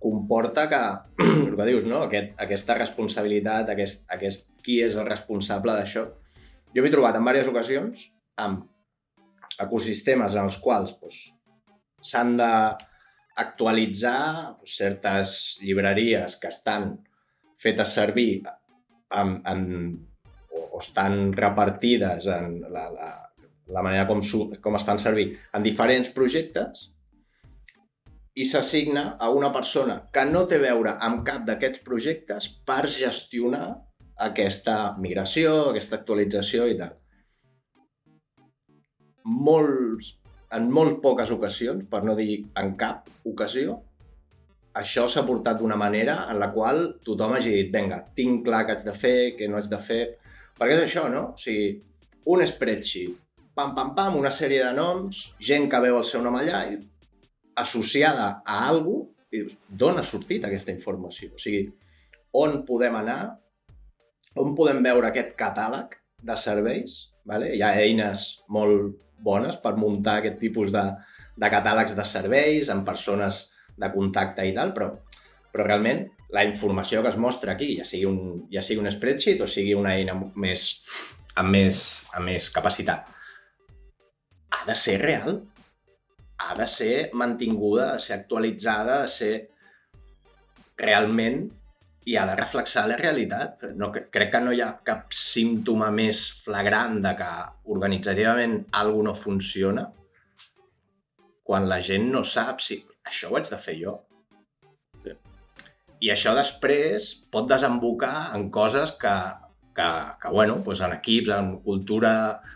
comporta 0.00 0.66
que, 0.72 0.80
el 1.26 1.54
que 1.56 1.68
dius, 1.68 1.84
no? 1.84 2.06
Aquest, 2.08 2.32
aquesta 2.40 2.78
responsabilitat, 2.80 3.74
aquest, 3.74 4.06
aquest 4.16 4.48
qui 4.64 4.80
és 4.84 4.96
el 4.96 5.08
responsable 5.08 5.76
d'això. 5.76 6.06
Jo 6.74 6.84
m'he 6.84 6.92
trobat 6.92 7.18
en 7.18 7.26
diverses 7.26 7.52
ocasions 7.52 8.08
amb 8.40 8.64
ecosistemes 9.60 10.36
en 10.36 10.48
els 10.48 10.56
quals 10.62 10.94
doncs, 10.96 11.18
s'han 12.00 12.38
de 12.40 12.52
actualitzar 13.36 14.56
certes 14.66 15.58
llibreries 15.62 16.36
que 16.40 16.48
estan 16.48 16.92
fetes 17.60 17.94
servir 17.94 18.42
en, 19.10 19.42
en, 19.46 19.66
o, 20.50 20.80
estan 20.80 21.32
repartides 21.32 22.26
en 22.26 22.60
la, 22.72 22.88
la, 22.90 23.10
la 23.68 23.82
manera 23.82 24.06
com, 24.08 24.22
su, 24.22 24.46
com 24.62 24.78
es 24.78 24.86
fan 24.86 24.98
servir 24.98 25.28
en 25.54 25.62
diferents 25.66 26.10
projectes 26.14 26.88
i 28.34 28.46
s'assigna 28.46 29.16
a 29.18 29.28
una 29.34 29.50
persona 29.52 30.00
que 30.14 30.24
no 30.24 30.46
té 30.48 30.60
veure 30.62 30.96
amb 31.06 31.24
cap 31.26 31.44
d'aquests 31.48 31.82
projectes 31.86 32.48
per 32.66 32.84
gestionar 32.88 33.66
aquesta 34.20 34.96
migració, 35.00 35.70
aquesta 35.70 35.98
actualització 36.00 36.66
i 36.70 36.76
tal. 36.78 36.96
Molts 39.24 40.14
en 40.56 40.66
molt 40.74 40.98
poques 41.04 41.30
ocasions, 41.30 41.86
per 41.90 42.02
no 42.06 42.16
dir 42.18 42.40
en 42.58 42.74
cap 42.78 43.08
ocasió, 43.28 43.76
això 44.80 45.06
s'ha 45.10 45.24
portat 45.26 45.58
d'una 45.58 45.78
manera 45.78 46.24
en 46.30 46.38
la 46.42 46.50
qual 46.54 46.82
tothom 47.06 47.34
hagi 47.36 47.52
dit 47.56 47.72
vinga, 47.74 48.00
tinc 48.16 48.44
clar 48.46 48.64
què 48.66 48.76
haig 48.76 48.84
de 48.86 48.94
fer, 48.94 49.18
què 49.38 49.50
no 49.50 49.58
haig 49.58 49.70
de 49.70 49.80
fer... 49.82 50.02
Perquè 50.60 50.76
és 50.76 50.82
això, 50.84 51.06
no? 51.08 51.22
O 51.32 51.40
sigui, 51.40 51.70
un 52.30 52.42
spreadsheet, 52.46 53.14
pam, 53.56 53.72
pam, 53.74 53.94
pam, 53.96 54.18
una 54.20 54.32
sèrie 54.34 54.60
de 54.62 54.72
noms, 54.76 55.22
gent 55.40 55.70
que 55.72 55.80
veu 55.82 55.96
el 55.98 56.06
seu 56.08 56.22
nom 56.22 56.36
allà, 56.36 56.64
i 56.68 56.76
associada 57.60 58.26
a 58.44 58.58
algú, 58.68 58.98
i 59.30 59.40
dius, 59.40 59.56
d'on 59.80 60.00
ha 60.00 60.04
sortit 60.06 60.44
aquesta 60.44 60.74
informació? 60.74 61.32
O 61.34 61.40
sigui, 61.40 61.64
on 62.36 62.60
podem 62.68 62.98
anar, 63.00 63.22
on 64.38 64.52
podem 64.58 64.82
veure 64.84 65.08
aquest 65.08 65.32
catàleg 65.38 65.96
de 66.22 66.36
serveis, 66.36 67.10
vale? 67.24 67.54
hi 67.56 67.62
ha 67.62 67.72
eines 67.80 68.26
molt 68.48 68.96
bones 69.20 69.58
per 69.60 69.76
muntar 69.76 70.18
aquest 70.20 70.38
tipus 70.40 70.72
de, 70.72 70.84
de 71.36 71.50
catàlegs 71.52 71.96
de 71.96 72.06
serveis 72.08 72.70
amb 72.72 72.86
persones 72.86 73.46
de 73.80 73.90
contacte 73.92 74.44
i 74.46 74.54
tal, 74.56 74.74
però, 74.76 74.90
però 75.52 75.66
realment 75.66 76.06
la 76.30 76.44
informació 76.46 77.02
que 77.02 77.10
es 77.10 77.18
mostra 77.18 77.54
aquí, 77.56 77.72
ja 77.78 77.86
sigui 77.86 78.06
un, 78.08 78.20
ja 78.52 78.62
sigui 78.62 78.82
un 78.82 78.90
spreadsheet 78.92 79.40
o 79.42 79.48
sigui 79.50 79.74
una 79.74 79.96
eina 79.98 80.14
més, 80.36 80.66
amb, 81.34 81.50
més, 81.56 81.84
amb 82.14 82.30
més 82.30 82.50
capacitat, 82.54 83.08
ha 84.50 84.66
de 84.66 84.76
ser 84.76 84.98
real, 85.02 85.40
ha 86.40 86.54
de 86.56 86.66
ser 86.70 86.94
mantinguda, 87.16 87.90
ha 87.90 87.96
de 87.98 88.04
ser 88.04 88.20
actualitzada, 88.20 89.00
ha 89.00 89.08
de 89.08 89.14
ser 89.14 89.34
realment 90.80 91.42
i 92.08 92.16
ha 92.16 92.26
de 92.28 92.36
reflexar 92.38 92.86
la 92.88 92.96
realitat. 92.96 93.66
No, 93.76 93.90
crec 93.92 94.30
que 94.32 94.40
no 94.40 94.52
hi 94.56 94.62
ha 94.64 94.72
cap 94.86 95.12
símptoma 95.14 95.90
més 95.92 96.22
flagrant 96.44 97.00
de 97.04 97.14
que 97.18 97.30
organitzativament 97.74 98.60
alguna 98.80 99.10
no 99.10 99.16
funciona 99.16 99.88
quan 101.50 101.66
la 101.68 101.80
gent 101.82 102.06
no 102.12 102.22
sap 102.22 102.60
si 102.62 102.76
això 103.10 103.30
ho 103.30 103.36
haig 103.36 103.48
de 103.50 103.58
fer 103.58 103.76
jo. 103.80 103.96
I 106.00 106.12
això 106.14 106.32
després 106.36 107.10
pot 107.32 107.48
desembocar 107.48 108.30
en 108.36 108.46
coses 108.54 108.92
que, 109.00 109.14
que, 109.76 109.88
que 110.22 110.30
bueno, 110.32 110.54
doncs 110.64 110.80
en 110.86 110.94
equips, 110.94 111.32
en 111.36 111.50
cultura 111.64 112.12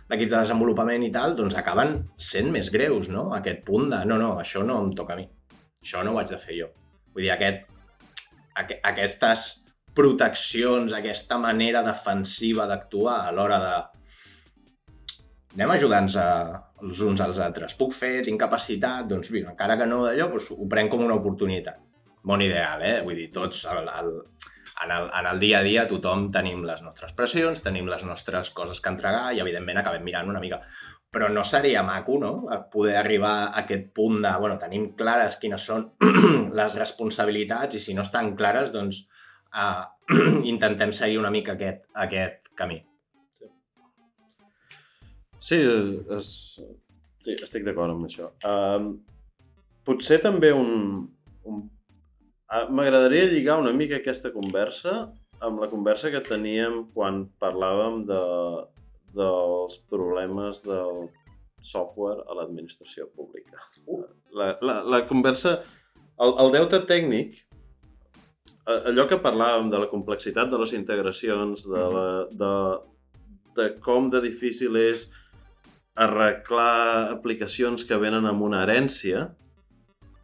d'equip 0.08 0.30
de 0.30 0.38
desenvolupament 0.38 1.04
i 1.04 1.10
tal, 1.12 1.34
doncs 1.36 1.58
acaben 1.60 1.98
sent 2.30 2.48
més 2.54 2.70
greus, 2.72 3.10
no? 3.12 3.26
Aquest 3.36 3.60
punt 3.66 3.90
de, 3.92 4.00
no, 4.08 4.16
no, 4.22 4.30
això 4.40 4.64
no 4.64 4.78
em 4.86 4.94
toca 4.96 5.12
a 5.12 5.20
mi. 5.20 5.26
Això 5.82 6.06
no 6.06 6.14
ho 6.14 6.22
haig 6.22 6.32
de 6.32 6.40
fer 6.40 6.56
jo. 6.62 6.70
Vull 7.12 7.26
dir, 7.26 7.34
aquest, 7.34 7.66
aqu 8.54 8.78
aquestes 8.90 9.48
proteccions, 9.94 10.94
aquesta 10.94 11.38
manera 11.38 11.82
defensiva 11.86 12.66
d'actuar 12.70 13.20
a 13.24 13.34
l'hora 13.34 13.58
de 13.62 13.74
anem 15.54 15.70
ajudant-nos 15.76 16.16
els 16.84 17.00
uns 17.06 17.20
als 17.22 17.38
altres. 17.38 17.76
Puc 17.78 17.94
fer, 17.94 18.16
tinc 18.26 18.40
capacitat, 18.42 19.06
doncs 19.10 19.30
mira, 19.34 19.52
encara 19.52 19.78
que 19.78 19.86
no 19.86 20.02
d'allò, 20.02 20.28
doncs 20.32 20.50
ho 20.50 20.66
prenc 20.70 20.90
com 20.90 21.04
una 21.06 21.18
oportunitat. 21.20 21.78
Bon 22.24 22.42
ideal, 22.42 22.82
eh? 22.82 22.96
Vull 23.06 23.20
dir, 23.20 23.28
tots 23.32 23.62
el, 23.70 23.86
el, 24.00 24.10
en, 24.82 24.90
el, 24.96 25.06
en 25.20 25.28
el 25.30 25.40
dia 25.42 25.60
a 25.60 25.66
dia 25.66 25.86
tothom 25.90 26.30
tenim 26.34 26.64
les 26.66 26.82
nostres 26.82 27.14
pressions, 27.14 27.62
tenim 27.62 27.86
les 27.90 28.02
nostres 28.08 28.50
coses 28.56 28.80
que 28.80 28.90
entregar 28.90 29.28
i 29.36 29.42
evidentment 29.44 29.82
acabem 29.82 30.02
mirant 30.08 30.32
una 30.32 30.42
mica. 30.42 30.62
Però 31.14 31.28
no 31.30 31.44
seria 31.46 31.84
maco, 31.86 32.18
no?, 32.18 32.32
poder 32.72 32.96
arribar 32.98 33.34
a 33.44 33.64
aquest 33.64 33.90
punt 33.94 34.20
de, 34.24 34.32
bueno, 34.42 34.58
tenim 34.58 34.88
clares 34.98 35.38
quines 35.42 35.62
són 35.62 35.86
les 36.58 36.74
responsabilitats 36.74 37.78
i 37.78 37.82
si 37.82 37.94
no 37.94 38.02
estan 38.02 38.32
clares, 38.38 38.72
doncs 38.74 39.04
uh, 39.54 39.84
intentem 40.52 40.92
seguir 40.92 41.20
una 41.22 41.30
mica 41.34 41.54
aquest, 41.54 41.84
aquest 42.06 42.50
camí. 42.58 42.80
Sí, 45.44 45.60
és, 46.16 46.28
sí 47.24 47.36
estic 47.36 47.66
d'acord 47.66 47.92
amb 47.92 48.08
això. 48.08 48.30
Um, 48.48 48.96
potser 49.86 50.20
també 50.24 50.52
un... 50.56 51.06
un 51.44 51.62
M'agradaria 52.70 53.26
lligar 53.32 53.56
una 53.58 53.72
mica 53.74 53.96
aquesta 53.98 54.30
conversa 54.30 54.92
amb 55.42 55.58
la 55.62 55.66
conversa 55.72 56.10
que 56.12 56.20
teníem 56.22 56.84
quan 56.94 57.24
parlàvem 57.42 58.04
de, 58.06 58.20
dels 59.16 59.78
problemes 59.90 60.62
del 60.66 61.06
software 61.64 62.24
a 62.28 62.36
l'administració 62.38 63.08
pública. 63.16 63.62
Uh. 63.86 64.04
La, 64.34 64.54
la, 64.60 64.82
la 64.84 65.04
conversa... 65.08 65.60
El, 66.14 66.30
el 66.38 66.52
deute 66.54 66.78
tècnic, 66.86 67.40
allò 68.70 69.08
que 69.10 69.18
parlàvem 69.18 69.66
de 69.72 69.80
la 69.82 69.88
complexitat 69.90 70.50
de 70.52 70.60
les 70.60 70.74
integracions, 70.76 71.64
de, 71.66 71.84
la, 71.96 72.04
de, 72.30 72.52
de 73.58 73.66
com 73.82 74.06
de 74.12 74.20
difícil 74.22 74.78
és 74.78 75.08
arreglar 75.94 77.10
aplicacions 77.16 77.82
que 77.86 77.98
venen 77.98 78.30
amb 78.30 78.46
una 78.46 78.62
herència, 78.62 79.28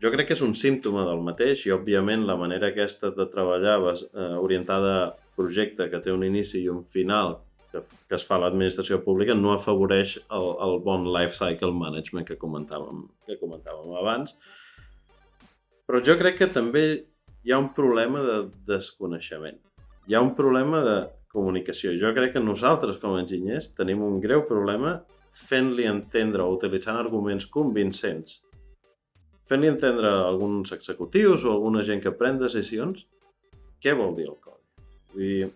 jo 0.00 0.14
crec 0.14 0.30
que 0.30 0.38
és 0.38 0.46
un 0.46 0.54
símptoma 0.56 1.04
del 1.06 1.20
mateix 1.26 1.66
i, 1.66 1.74
òbviament, 1.74 2.24
la 2.26 2.38
manera 2.40 2.70
aquesta 2.70 3.10
de 3.14 3.26
treballar 3.30 3.76
eh, 3.92 4.32
orientada 4.40 4.94
a 5.02 5.10
projecte 5.36 5.90
que 5.92 6.00
té 6.00 6.14
un 6.14 6.24
inici 6.24 6.62
i 6.62 6.70
un 6.72 6.84
final 6.88 7.40
que, 7.72 7.82
que 8.08 8.16
es 8.18 8.24
fa 8.26 8.36
a 8.36 8.44
l'administració 8.44 9.00
pública 9.04 9.36
no 9.36 9.54
afavoreix 9.54 10.16
el, 10.22 10.48
el 10.66 10.76
bon 10.84 11.06
life 11.14 11.36
cycle 11.36 11.72
management 11.76 12.26
que 12.28 12.38
comentàvem, 12.40 13.06
que 13.26 13.38
comentàvem 13.40 13.94
abans. 14.00 14.36
Però 15.86 16.02
jo 16.06 16.16
crec 16.20 16.38
que 16.42 16.50
també 16.54 16.84
hi 17.44 17.54
ha 17.54 17.58
un 17.58 17.70
problema 17.74 18.22
de 18.26 18.36
desconeixement. 18.68 19.58
Hi 20.08 20.16
ha 20.16 20.22
un 20.22 20.34
problema 20.38 20.82
de 20.86 20.98
comunicació. 21.30 21.94
Jo 21.98 22.12
crec 22.16 22.34
que 22.34 22.42
nosaltres, 22.42 22.98
com 23.02 23.14
a 23.14 23.22
enginyers, 23.22 23.72
tenim 23.78 24.02
un 24.02 24.18
greu 24.22 24.44
problema 24.48 24.98
fent-li 25.30 25.86
entendre 25.86 26.42
o 26.42 26.56
utilitzant 26.56 26.98
arguments 26.98 27.46
convincents, 27.46 28.40
fent-li 29.50 29.70
entendre 29.70 30.10
a 30.10 30.26
alguns 30.26 30.74
executius 30.74 31.44
o 31.46 31.54
alguna 31.54 31.84
gent 31.86 32.02
que 32.02 32.14
pren 32.14 32.38
decisions 32.38 33.06
què 33.82 33.94
vol 33.96 34.16
dir 34.18 34.26
el 34.28 34.38
codi. 34.42 34.62
Vull 35.14 35.26
dir, 35.26 35.48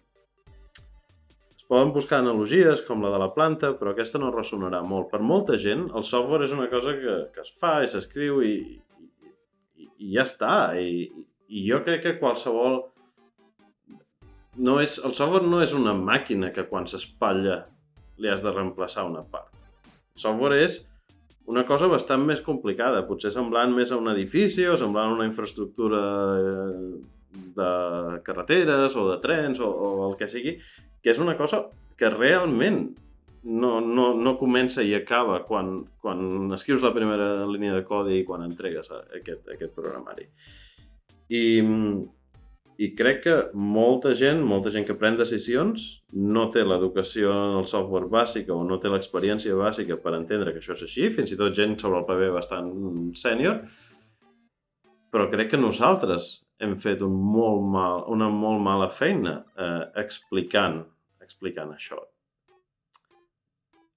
es 1.65 1.71
poden 1.73 1.95
buscar 1.97 2.19
analogies 2.21 2.83
com 2.85 3.01
la 3.01 3.11
de 3.15 3.21
la 3.23 3.31
planta, 3.33 3.73
però 3.79 3.95
aquesta 3.95 4.21
no 4.21 4.33
ressonarà 4.35 4.83
molt. 4.85 5.09
Per 5.11 5.23
molta 5.25 5.57
gent, 5.57 5.87
el 5.97 6.05
software 6.05 6.45
és 6.45 6.53
una 6.53 6.69
cosa 6.69 6.93
que, 6.99 7.15
que 7.33 7.41
es 7.41 7.55
fa 7.61 7.79
i 7.83 7.89
s'escriu 7.89 8.43
i, 8.45 8.55
i, 9.81 9.89
i 9.89 10.13
ja 10.13 10.27
està. 10.29 10.53
I, 10.77 11.09
I 11.49 11.65
jo 11.65 11.81
crec 11.87 12.05
que 12.05 12.19
qualsevol... 12.21 12.83
No 14.55 14.77
és, 14.79 15.01
el 15.03 15.17
software 15.17 15.49
no 15.49 15.65
és 15.65 15.73
una 15.75 15.97
màquina 15.99 16.53
que 16.55 16.69
quan 16.69 16.87
s'espatlla 16.87 17.65
li 18.23 18.31
has 18.31 18.45
de 18.45 18.53
reemplaçar 18.55 19.09
una 19.09 19.25
part 19.27 19.51
software 20.15 20.63
és 20.63 20.79
una 21.51 21.65
cosa 21.69 21.91
bastant 21.93 22.23
més 22.25 22.41
complicada, 22.41 23.03
potser 23.09 23.33
semblant 23.35 23.75
més 23.77 23.91
a 23.93 23.99
un 24.01 24.09
edifici 24.15 24.65
o 24.71 24.79
semblant 24.81 25.11
a 25.11 25.17
una 25.19 25.27
infraestructura 25.29 26.01
eh, 26.39 26.93
de 27.55 28.21
carreteres 28.27 28.97
o 28.97 29.09
de 29.11 29.19
trens 29.23 29.61
o, 29.61 29.69
o 29.69 30.11
el 30.11 30.19
que 30.21 30.29
sigui, 30.31 30.59
que 31.03 31.13
és 31.13 31.21
una 31.23 31.37
cosa 31.39 31.65
que 31.99 32.11
realment 32.11 32.87
no, 33.45 33.79
no, 33.81 34.15
no 34.17 34.37
comença 34.41 34.83
i 34.83 34.95
acaba 34.97 35.43
quan, 35.45 35.83
quan 36.01 36.53
escrius 36.57 36.85
la 36.85 36.95
primera 36.95 37.45
línia 37.47 37.75
de 37.77 37.85
codi 37.85 38.21
i 38.21 38.27
quan 38.27 38.45
entregues 38.47 38.89
aquest, 38.95 39.45
aquest 39.53 39.75
programari. 39.77 40.27
I, 41.29 41.45
i 42.81 42.89
crec 42.97 43.21
que 43.27 43.35
molta 43.53 44.15
gent, 44.17 44.41
molta 44.49 44.73
gent 44.75 44.87
que 44.89 44.97
pren 44.99 45.19
decisions, 45.21 45.85
no 46.17 46.49
té 46.55 46.65
l'educació 46.65 47.35
en 47.35 47.59
el 47.61 47.69
software 47.71 48.09
bàsica 48.11 48.55
o 48.57 48.65
no 48.67 48.81
té 48.81 48.91
l'experiència 48.93 49.57
bàsica 49.59 50.01
per 50.01 50.17
entendre 50.17 50.55
que 50.55 50.63
això 50.63 50.79
és 50.79 50.87
així, 50.89 51.11
fins 51.15 51.35
i 51.35 51.39
tot 51.41 51.55
gent 51.57 51.77
sobre 51.81 52.01
el 52.01 52.09
paper 52.09 52.33
bastant 52.35 52.73
sènior, 53.21 53.61
però 55.13 55.29
crec 55.31 55.53
que 55.53 55.61
nosaltres 55.61 56.41
hem 56.65 56.75
fet 56.81 57.05
un 57.05 57.15
molt 57.15 57.63
mal, 57.77 58.03
una 58.13 58.31
molt 58.33 58.65
mala 58.65 58.91
feina 58.91 59.39
eh, 59.55 59.85
explicant, 60.03 60.83
explicant 61.23 61.73
això 61.77 62.01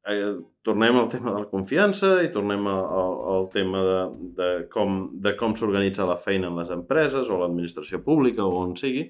eh, 0.07 0.35
tornem 0.61 0.95
al 0.95 1.09
tema 1.09 1.31
de 1.31 1.39
la 1.43 1.49
confiança 1.51 2.17
i 2.23 2.31
tornem 2.31 2.67
al, 2.71 3.17
al 3.35 3.49
tema 3.53 3.83
de, 3.83 3.99
de 4.37 4.49
com, 4.73 4.99
de 5.23 5.33
com 5.39 5.55
s'organitza 5.55 6.07
la 6.07 6.19
feina 6.21 6.51
en 6.51 6.59
les 6.61 6.71
empreses 6.73 7.29
o 7.29 7.39
l'administració 7.41 8.01
pública 8.03 8.45
o 8.45 8.61
on 8.63 8.75
sigui, 8.79 9.07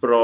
però, 0.00 0.22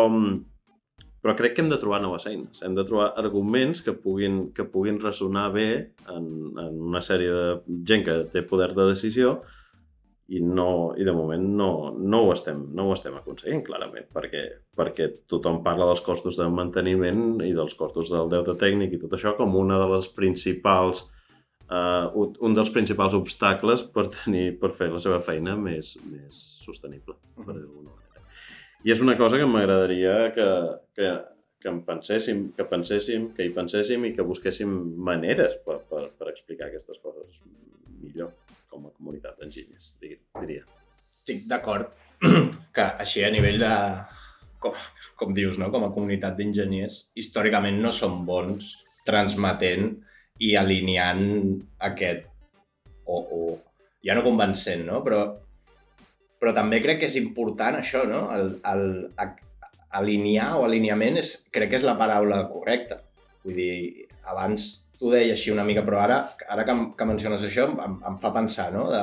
però 1.24 1.36
crec 1.38 1.56
que 1.56 1.64
hem 1.64 1.72
de 1.72 1.80
trobar 1.80 2.02
noves 2.04 2.28
eines. 2.30 2.62
Hem 2.62 2.76
de 2.76 2.84
trobar 2.86 3.12
arguments 3.20 3.82
que 3.84 3.96
puguin, 3.96 4.48
que 4.54 4.68
puguin 4.68 5.00
ressonar 5.02 5.50
bé 5.54 5.68
en, 6.12 6.26
en 6.60 6.80
una 6.92 7.02
sèrie 7.04 7.32
de 7.32 7.78
gent 7.88 8.04
que 8.06 8.20
té 8.32 8.44
poder 8.46 8.72
de 8.76 8.90
decisió 8.92 9.40
i, 10.28 10.40
no, 10.40 10.94
i 10.96 11.04
de 11.04 11.12
moment 11.12 11.42
no, 11.58 11.70
no, 11.98 12.22
ho 12.24 12.32
estem, 12.32 12.62
no 12.72 12.88
ho 12.88 12.94
estem 12.94 13.16
aconseguint, 13.18 13.60
clarament, 13.66 14.06
perquè, 14.14 14.44
perquè 14.76 15.10
tothom 15.30 15.60
parla 15.64 15.90
dels 15.90 16.00
costos 16.04 16.38
de 16.40 16.46
manteniment 16.48 17.42
i 17.44 17.52
dels 17.56 17.76
costos 17.76 18.12
del 18.12 18.30
deute 18.32 18.54
tècnic 18.60 18.94
i 18.94 19.02
tot 19.02 19.18
això 19.18 19.34
com 19.36 19.56
una 19.60 19.76
de 19.82 19.90
les 19.92 20.08
principals 20.16 21.04
uh, 21.68 22.08
un 22.16 22.56
dels 22.56 22.72
principals 22.72 23.16
obstacles 23.18 23.84
per, 23.94 24.06
tenir, 24.16 24.54
per 24.60 24.72
fer 24.78 24.88
la 24.94 25.02
seva 25.02 25.20
feina 25.24 25.58
més, 25.60 25.94
més 26.08 26.40
sostenible, 26.64 27.18
per 27.36 27.52
dir 27.52 27.60
d'alguna 27.60 27.92
manera. 27.92 28.24
I 28.84 28.96
és 28.96 29.04
una 29.04 29.18
cosa 29.20 29.40
que 29.40 29.48
m'agradaria 29.48 30.16
que, 30.36 30.48
que, 30.96 31.12
que 31.60 31.72
en 31.72 31.84
penséssim, 31.84 32.46
que 32.56 32.64
penséssim, 32.68 33.30
que 33.36 33.44
hi 33.44 33.52
penséssim 33.56 34.08
i 34.08 34.14
que 34.16 34.24
busquéssim 34.24 34.72
maneres 35.04 35.60
per, 35.68 35.82
per, 35.90 36.08
per 36.16 36.32
explicar 36.32 36.70
aquestes 36.70 37.00
coses 37.04 37.40
millor 38.00 38.32
com 38.74 38.88
a 38.88 38.94
comunitat 38.94 39.38
d'enginyers, 39.38 39.92
diria. 40.02 40.64
Estic 41.14 41.46
d'acord 41.50 41.92
que 42.76 42.86
així 43.04 43.22
a 43.24 43.30
nivell 43.32 43.60
de, 43.62 43.74
com, 44.62 44.74
com 45.20 45.36
dius, 45.36 45.60
no? 45.60 45.70
com 45.74 45.86
a 45.86 45.92
comunitat 45.94 46.36
d'enginyers, 46.38 47.04
històricament 47.20 47.78
no 47.82 47.92
som 47.94 48.24
bons 48.26 48.74
transmetent 49.06 49.92
i 50.42 50.54
alineant 50.58 51.24
aquest, 51.86 52.26
o, 53.06 53.20
o 53.20 53.40
ja 54.04 54.16
no 54.16 54.26
convencent, 54.26 54.84
no? 54.88 55.00
però, 55.06 55.22
però 56.40 56.54
també 56.56 56.82
crec 56.84 57.02
que 57.02 57.10
és 57.12 57.18
important 57.20 57.78
això, 57.78 58.02
no? 58.08 58.26
El, 58.34 58.56
el, 58.72 58.86
alinear 59.94 60.54
o 60.58 60.64
alineament 60.66 61.20
és, 61.20 61.36
crec 61.54 61.70
que 61.70 61.78
és 61.78 61.86
la 61.86 61.94
paraula 62.00 62.42
correcta. 62.50 62.98
Vull 63.44 63.60
dir, 63.60 63.74
abans 64.26 64.84
tu 65.04 65.10
deia 65.12 65.34
així 65.36 65.52
una 65.52 65.66
mica, 65.68 65.82
però 65.84 65.98
ara, 66.00 66.14
ara 66.48 66.62
que, 66.64 66.74
que 66.96 67.04
menciones 67.04 67.42
això 67.44 67.66
em, 67.68 67.98
em 68.08 68.14
fa 68.22 68.30
pensar, 68.32 68.70
no? 68.72 68.86
De, 68.88 69.02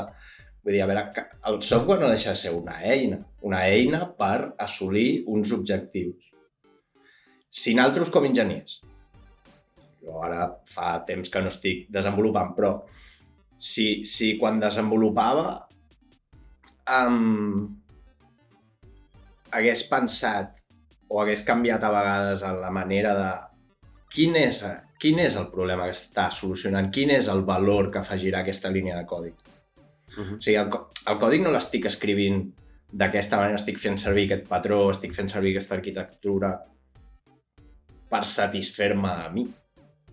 vull 0.66 0.74
dir, 0.74 0.82
a 0.82 0.88
veure, 0.90 1.04
el 1.52 1.60
software 1.62 2.02
no 2.02 2.10
deixa 2.10 2.34
de 2.34 2.40
ser 2.42 2.56
una 2.58 2.80
eina, 2.82 3.20
una 3.46 3.60
eina 3.70 4.08
per 4.18 4.56
assolir 4.66 5.22
uns 5.30 5.54
objectius. 5.54 6.32
Si 7.54 7.76
nosaltres 7.78 8.10
com 8.10 8.26
enginyers, 8.26 8.80
jo 10.02 10.26
ara 10.26 10.50
fa 10.74 10.96
temps 11.06 11.30
que 11.30 11.46
no 11.46 11.54
estic 11.54 11.86
desenvolupant, 11.94 12.56
però 12.58 12.74
si, 13.62 14.02
si 14.10 14.34
quan 14.42 14.58
desenvolupava 14.58 15.48
um, 16.98 17.68
hagués 19.54 19.86
pensat 19.86 20.56
o 21.14 21.22
hagués 21.22 21.46
canviat 21.46 21.86
a 21.86 21.94
vegades 21.94 22.50
en 22.50 22.64
la 22.64 22.74
manera 22.74 23.14
de 23.20 23.34
quin 24.10 24.42
és 24.42 24.66
quin 25.02 25.20
és 25.24 25.36
el 25.40 25.48
problema 25.54 25.88
que 25.90 25.96
està 25.96 26.28
solucionant? 26.34 26.92
Quin 26.94 27.14
és 27.16 27.30
el 27.32 27.42
valor 27.48 27.90
que 27.94 28.02
afegirà 28.02 28.44
aquesta 28.44 28.70
línia 28.70 28.98
de 29.00 29.06
còdic? 29.10 29.40
Uh 30.12 30.24
-huh. 30.24 30.38
O 30.38 30.42
sigui, 30.42 30.58
el, 30.58 30.70
el 31.08 31.18
còdic 31.24 31.42
no 31.42 31.52
l'estic 31.52 31.86
escrivint 31.86 32.52
d'aquesta 32.92 33.38
manera 33.38 33.56
estic 33.56 33.80
fent 33.80 33.98
servir 33.98 34.26
aquest 34.26 34.48
patró, 34.50 34.92
estic 34.92 35.14
fent 35.16 35.30
servir 35.30 35.52
aquesta 35.52 35.76
arquitectura 35.76 36.52
per 38.12 38.26
satisfer-me 38.26 39.10
a 39.10 39.30
mi, 39.32 39.46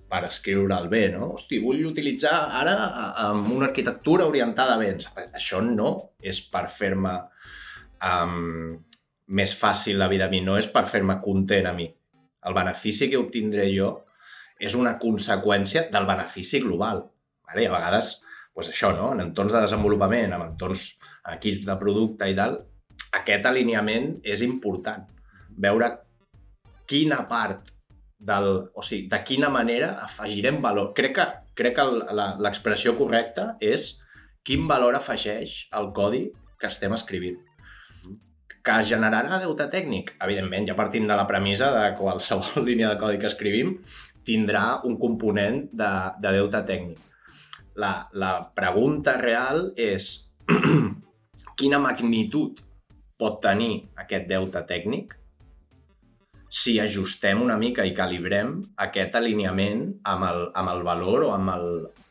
per 0.09 0.25
escriure'l 0.25 0.89
bé, 0.89 1.09
no? 1.13 1.33
Hosti, 1.35 1.59
vull 1.59 1.85
utilitzar 1.85 2.49
ara 2.61 2.75
amb 3.29 3.51
una 3.53 3.67
arquitectura 3.67 4.27
orientada 4.27 4.75
a 4.75 4.79
béns. 4.79 5.11
Això 5.35 5.61
no 5.61 6.15
és 6.23 6.41
per 6.41 6.69
fer-me 6.69 7.15
um, 8.01 8.79
més 9.27 9.55
fàcil 9.59 9.99
la 9.99 10.09
vida 10.09 10.27
a 10.27 10.33
mi, 10.33 10.41
no 10.41 10.57
és 10.57 10.71
per 10.73 10.87
fer-me 10.87 11.19
content 11.21 11.67
a 11.67 11.73
mi. 11.73 11.95
El 12.49 12.55
benefici 12.55 13.11
que 13.11 13.19
obtindré 13.19 13.69
jo 13.75 14.08
és 14.59 14.75
una 14.75 14.97
conseqüència 14.99 15.87
del 15.93 16.09
benefici 16.09 16.61
global. 16.65 17.05
Vale? 17.49 17.65
I 17.65 17.69
a 17.71 17.77
vegades, 17.77 18.17
doncs 18.55 18.73
això, 18.73 18.93
no? 18.97 19.13
en 19.15 19.23
entorns 19.29 19.55
de 19.55 19.63
desenvolupament, 19.65 20.35
en 20.35 20.45
entorns 20.51 20.91
en 21.25 21.37
equips 21.37 21.67
de 21.69 21.79
producte 21.81 22.29
i 22.29 22.37
tal, 22.37 22.59
aquest 23.19 23.47
alineament 23.49 24.17
és 24.27 24.43
important. 24.45 25.07
Veure 25.59 25.93
quina 26.89 27.23
part 27.31 27.73
del... 28.19 28.49
O 28.75 28.83
sigui, 28.83 29.07
de 29.11 29.21
quina 29.25 29.51
manera 29.53 29.95
afegirem 30.05 30.61
valor. 30.65 30.93
Crec 30.97 31.15
que, 31.19 31.27
crec 31.59 31.79
que 31.79 31.87
l'expressió 32.43 32.97
correcta 32.99 33.53
és 33.61 33.93
quin 34.47 34.67
valor 34.71 34.97
afegeix 34.99 35.67
el 35.79 35.93
codi 35.97 36.27
que 36.59 36.71
estem 36.71 36.95
escrivint. 36.97 37.39
Que 38.65 38.77
generarà 38.85 39.39
deute 39.41 39.69
tècnic? 39.73 40.15
Evidentment, 40.25 40.67
ja 40.69 40.77
partim 40.77 41.07
de 41.09 41.17
la 41.17 41.29
premissa 41.29 41.71
de 41.73 41.85
qualsevol 42.01 42.65
línia 42.69 42.91
de 42.93 43.01
codi 43.01 43.21
que 43.23 43.31
escrivim 43.31 43.77
tindrà 44.29 44.81
un 44.85 44.99
component 45.01 45.63
de, 45.73 45.93
de 46.21 46.33
deute 46.39 46.63
tècnic. 46.69 46.99
La, 47.79 47.93
la 48.13 48.33
pregunta 48.55 49.17
real 49.21 49.71
és 49.79 50.11
quina 51.59 51.81
magnitud 51.81 52.61
pot 53.19 53.41
tenir 53.43 53.89
aquest 53.99 54.29
deute 54.31 54.63
tècnic 54.69 55.15
si 56.49 56.79
ajustem 56.81 57.43
una 57.45 57.59
mica 57.61 57.85
i 57.85 57.93
calibrem 57.95 58.55
aquest 58.85 59.17
alineament 59.19 59.83
amb 60.09 60.29
el, 60.31 60.45
amb 60.57 60.73
el 60.73 60.85
valor 60.87 61.27
o 61.27 61.33
amb, 61.35 61.53
el, 61.53 61.67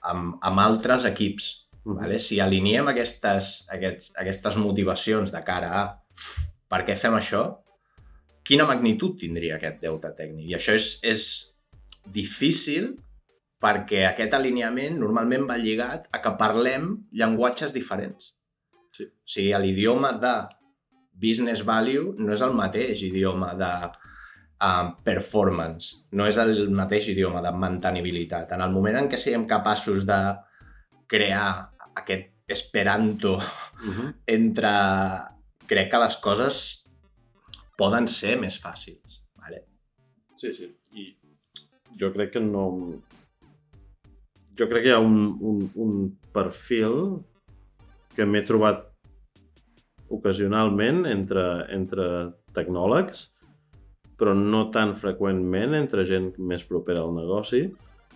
amb, 0.05 0.35
amb 0.45 0.61
altres 0.61 1.07
equips. 1.09 1.47
Mm 1.83 1.91
-hmm. 1.91 2.01
vale? 2.01 2.19
Si 2.19 2.39
aliniem 2.39 2.87
aquestes, 2.87 3.67
aquests, 3.71 4.11
aquestes 4.15 4.57
motivacions 4.57 5.31
de 5.31 5.41
cara 5.43 5.71
a 5.81 5.97
per 6.69 6.83
què 6.85 6.95
fem 6.95 7.13
això, 7.13 7.57
quina 8.43 8.65
magnitud 8.65 9.17
tindria 9.19 9.55
aquest 9.55 9.81
deute 9.81 10.13
tècnic? 10.15 10.49
I 10.49 10.55
això 10.55 10.73
és, 10.75 10.99
és 11.01 11.56
difícil 12.13 12.95
perquè 13.61 14.03
aquest 14.05 14.35
alineament 14.37 14.99
normalment 15.01 15.47
va 15.49 15.57
lligat 15.57 16.07
a 16.13 16.21
que 16.21 16.33
parlem 16.37 16.91
llenguatges 17.11 17.73
diferents. 17.73 18.33
Sí. 18.93 19.07
O 19.07 19.29
sigui, 19.29 19.53
l'idioma 19.61 20.13
de 20.21 20.33
business 21.17 21.63
value 21.65 22.13
no 22.19 22.33
és 22.35 22.43
el 22.45 22.53
mateix 22.57 23.01
idioma 23.07 23.53
de 23.57 23.71
uh, 23.89 24.91
performance, 25.05 26.03
no 26.13 26.27
és 26.29 26.37
el 26.41 26.69
mateix 26.73 27.09
idioma 27.13 27.41
de 27.45 27.53
mantenibilitat. 27.53 28.53
En 28.53 28.63
el 28.65 28.73
moment 28.73 29.01
en 29.01 29.09
què 29.09 29.19
siguem 29.21 29.47
capaços 29.49 30.05
de 30.05 30.19
crear 31.09 31.49
aquest 31.97 32.33
esperanto 32.47 33.37
uh 33.37 33.41
-huh. 33.41 34.13
entre... 34.25 34.73
Crec 35.67 35.89
que 35.91 35.99
les 35.99 36.15
coses 36.23 36.85
poden 37.75 38.07
ser 38.07 38.37
més 38.39 38.55
fàcils. 38.63 39.17
Vale? 39.35 39.65
Sí, 40.39 40.53
sí. 40.53 40.69
Jo 41.99 42.11
crec 42.15 42.35
que 42.35 42.43
no... 42.43 42.67
Jo 44.57 44.67
crec 44.69 44.87
que 44.87 44.91
hi 44.91 44.95
ha 44.95 45.01
un, 45.03 45.37
un, 45.39 45.63
un 45.77 45.97
perfil 46.33 47.19
que 48.17 48.25
m'he 48.25 48.41
trobat 48.45 48.87
ocasionalment 50.13 51.05
entre, 51.09 51.43
entre 51.75 52.07
tecnòlegs, 52.55 53.27
però 54.17 54.33
no 54.33 54.67
tan 54.73 54.95
freqüentment 54.97 55.75
entre 55.77 56.05
gent 56.09 56.31
més 56.39 56.65
propera 56.65 57.03
al 57.05 57.13
negoci, 57.13 57.67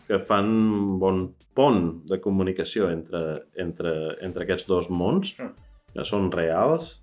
que 0.08 0.18
fan 0.26 0.50
un 0.50 0.98
bon 1.00 1.22
pont 1.56 1.84
de 2.10 2.18
comunicació 2.24 2.90
entre, 2.90 3.22
entre, 3.60 3.94
entre 4.26 4.48
aquests 4.48 4.68
dos 4.72 4.90
mons, 4.90 5.36
que 5.92 6.08
són 6.08 6.32
reals, 6.34 6.98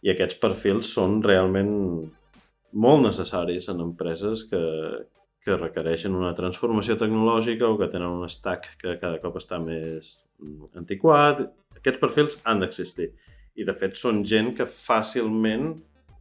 i 0.00 0.12
aquests 0.12 0.38
perfils 0.40 0.88
són 0.94 1.20
realment 1.22 1.74
molt 2.72 3.04
necessaris 3.04 3.68
en 3.68 3.82
empreses 3.84 4.46
que, 4.48 4.60
que 5.44 5.56
requereixen 5.56 6.16
una 6.16 6.34
transformació 6.36 6.98
tecnològica 7.00 7.68
o 7.68 7.78
que 7.80 7.88
tenen 7.92 8.20
un 8.20 8.28
stack 8.28 8.74
que 8.80 8.98
cada 9.00 9.20
cop 9.22 9.38
està 9.40 9.58
més 9.62 10.18
antiquat. 10.76 11.46
Aquests 11.78 12.00
perfils 12.02 12.40
han 12.44 12.60
d'existir 12.60 13.10
i 13.60 13.66
de 13.66 13.74
fet 13.76 13.96
són 13.98 14.22
gent 14.24 14.52
que 14.56 14.68
fàcilment 14.68 15.72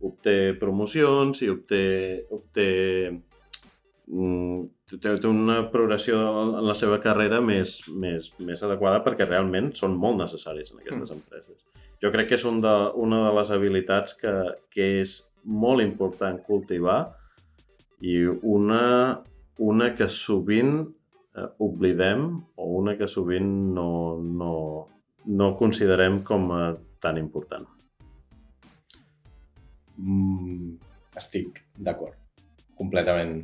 obté 0.07 0.53
promocions 0.59 1.41
i 1.43 1.49
obté, 1.51 1.83
obté 2.31 2.67
mm, 4.07 4.61
té, 4.95 5.15
té 5.19 5.27
una 5.27 5.61
progressió 5.73 6.19
en 6.45 6.63
la 6.67 6.75
seva 6.77 7.01
carrera 7.03 7.41
més, 7.43 7.79
més, 7.91 8.31
més 8.39 8.63
adequada 8.63 9.03
perquè 9.05 9.27
realment 9.27 9.73
són 9.75 9.97
molt 9.99 10.21
necessaris 10.23 10.71
en 10.71 10.79
aquestes 10.79 11.11
mm. 11.11 11.19
empreses. 11.19 11.65
Jo 11.99 12.13
crec 12.15 12.31
que 12.31 12.39
és 12.39 12.45
un 12.47 12.61
de, 12.63 12.75
una 12.95 13.25
de 13.25 13.31
les 13.35 13.51
habilitats 13.51 14.15
que, 14.15 14.33
que 14.71 14.93
és 15.01 15.19
molt 15.43 15.83
important 15.83 16.39
cultivar 16.47 17.01
i 18.01 18.15
una, 18.25 18.83
una 19.59 19.89
que 19.95 20.07
sovint 20.11 20.77
eh, 20.83 21.47
oblidem 21.65 22.29
o 22.55 22.69
una 22.79 22.95
que 22.97 23.07
sovint 23.07 23.49
no, 23.75 23.89
no, 24.19 24.53
no 25.25 25.49
considerem 25.59 26.21
com 26.23 26.51
a 26.55 26.63
tan 27.03 27.19
important. 27.19 27.67
Mm, 29.99 30.75
estic 31.19 31.63
d'acord. 31.75 32.15
Completament, 32.79 33.41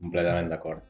completament 0.00 0.48
d'acord. 0.48 0.84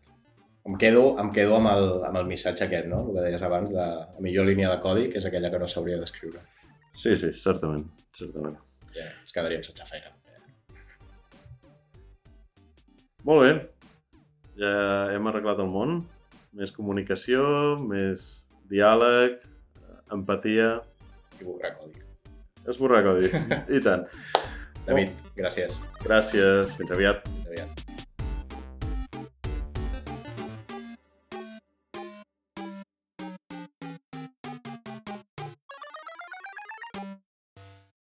Em 0.68 0.76
quedo, 0.76 1.02
em 1.22 1.30
quedo 1.32 1.56
amb, 1.56 1.70
el, 1.72 1.86
amb 2.06 2.20
el 2.20 2.28
missatge 2.28 2.66
aquest, 2.66 2.86
no? 2.90 3.00
El 3.08 3.16
que 3.16 3.24
deies 3.24 3.42
abans, 3.46 3.72
de 3.72 3.86
la 3.86 4.22
millor 4.24 4.46
línia 4.50 4.70
de 4.70 4.82
codi, 4.84 5.08
que 5.10 5.18
és 5.22 5.26
aquella 5.26 5.50
que 5.50 5.62
no 5.62 5.70
s'hauria 5.70 5.98
d'escriure. 5.98 6.44
Sí, 6.92 7.16
sí, 7.16 7.32
certament, 7.32 7.88
certament. 8.18 8.58
Ja, 8.92 9.08
ens 9.08 9.34
quedaríem 9.34 9.64
sense 9.64 9.86
feina. 9.88 10.17
Molt 13.26 13.42
bé. 13.42 13.50
Ja 14.58 14.72
hem 15.14 15.26
arreglat 15.30 15.62
el 15.62 15.70
món. 15.72 16.02
Més 16.58 16.70
comunicació, 16.74 17.42
més 17.82 18.28
diàleg, 18.70 19.40
empatia... 20.14 20.78
I 21.38 21.46
borrar 21.46 21.74
codi. 21.78 22.06
Esborrar 22.68 23.02
codi. 23.06 23.30
I 23.74 23.82
tant. 23.84 24.08
David, 24.88 25.12
gràcies. 25.36 25.82
Gràcies. 26.06 26.74
Fins 26.78 26.96
aviat. 26.96 27.26
Fins 27.28 27.52
aviat. 27.52 27.87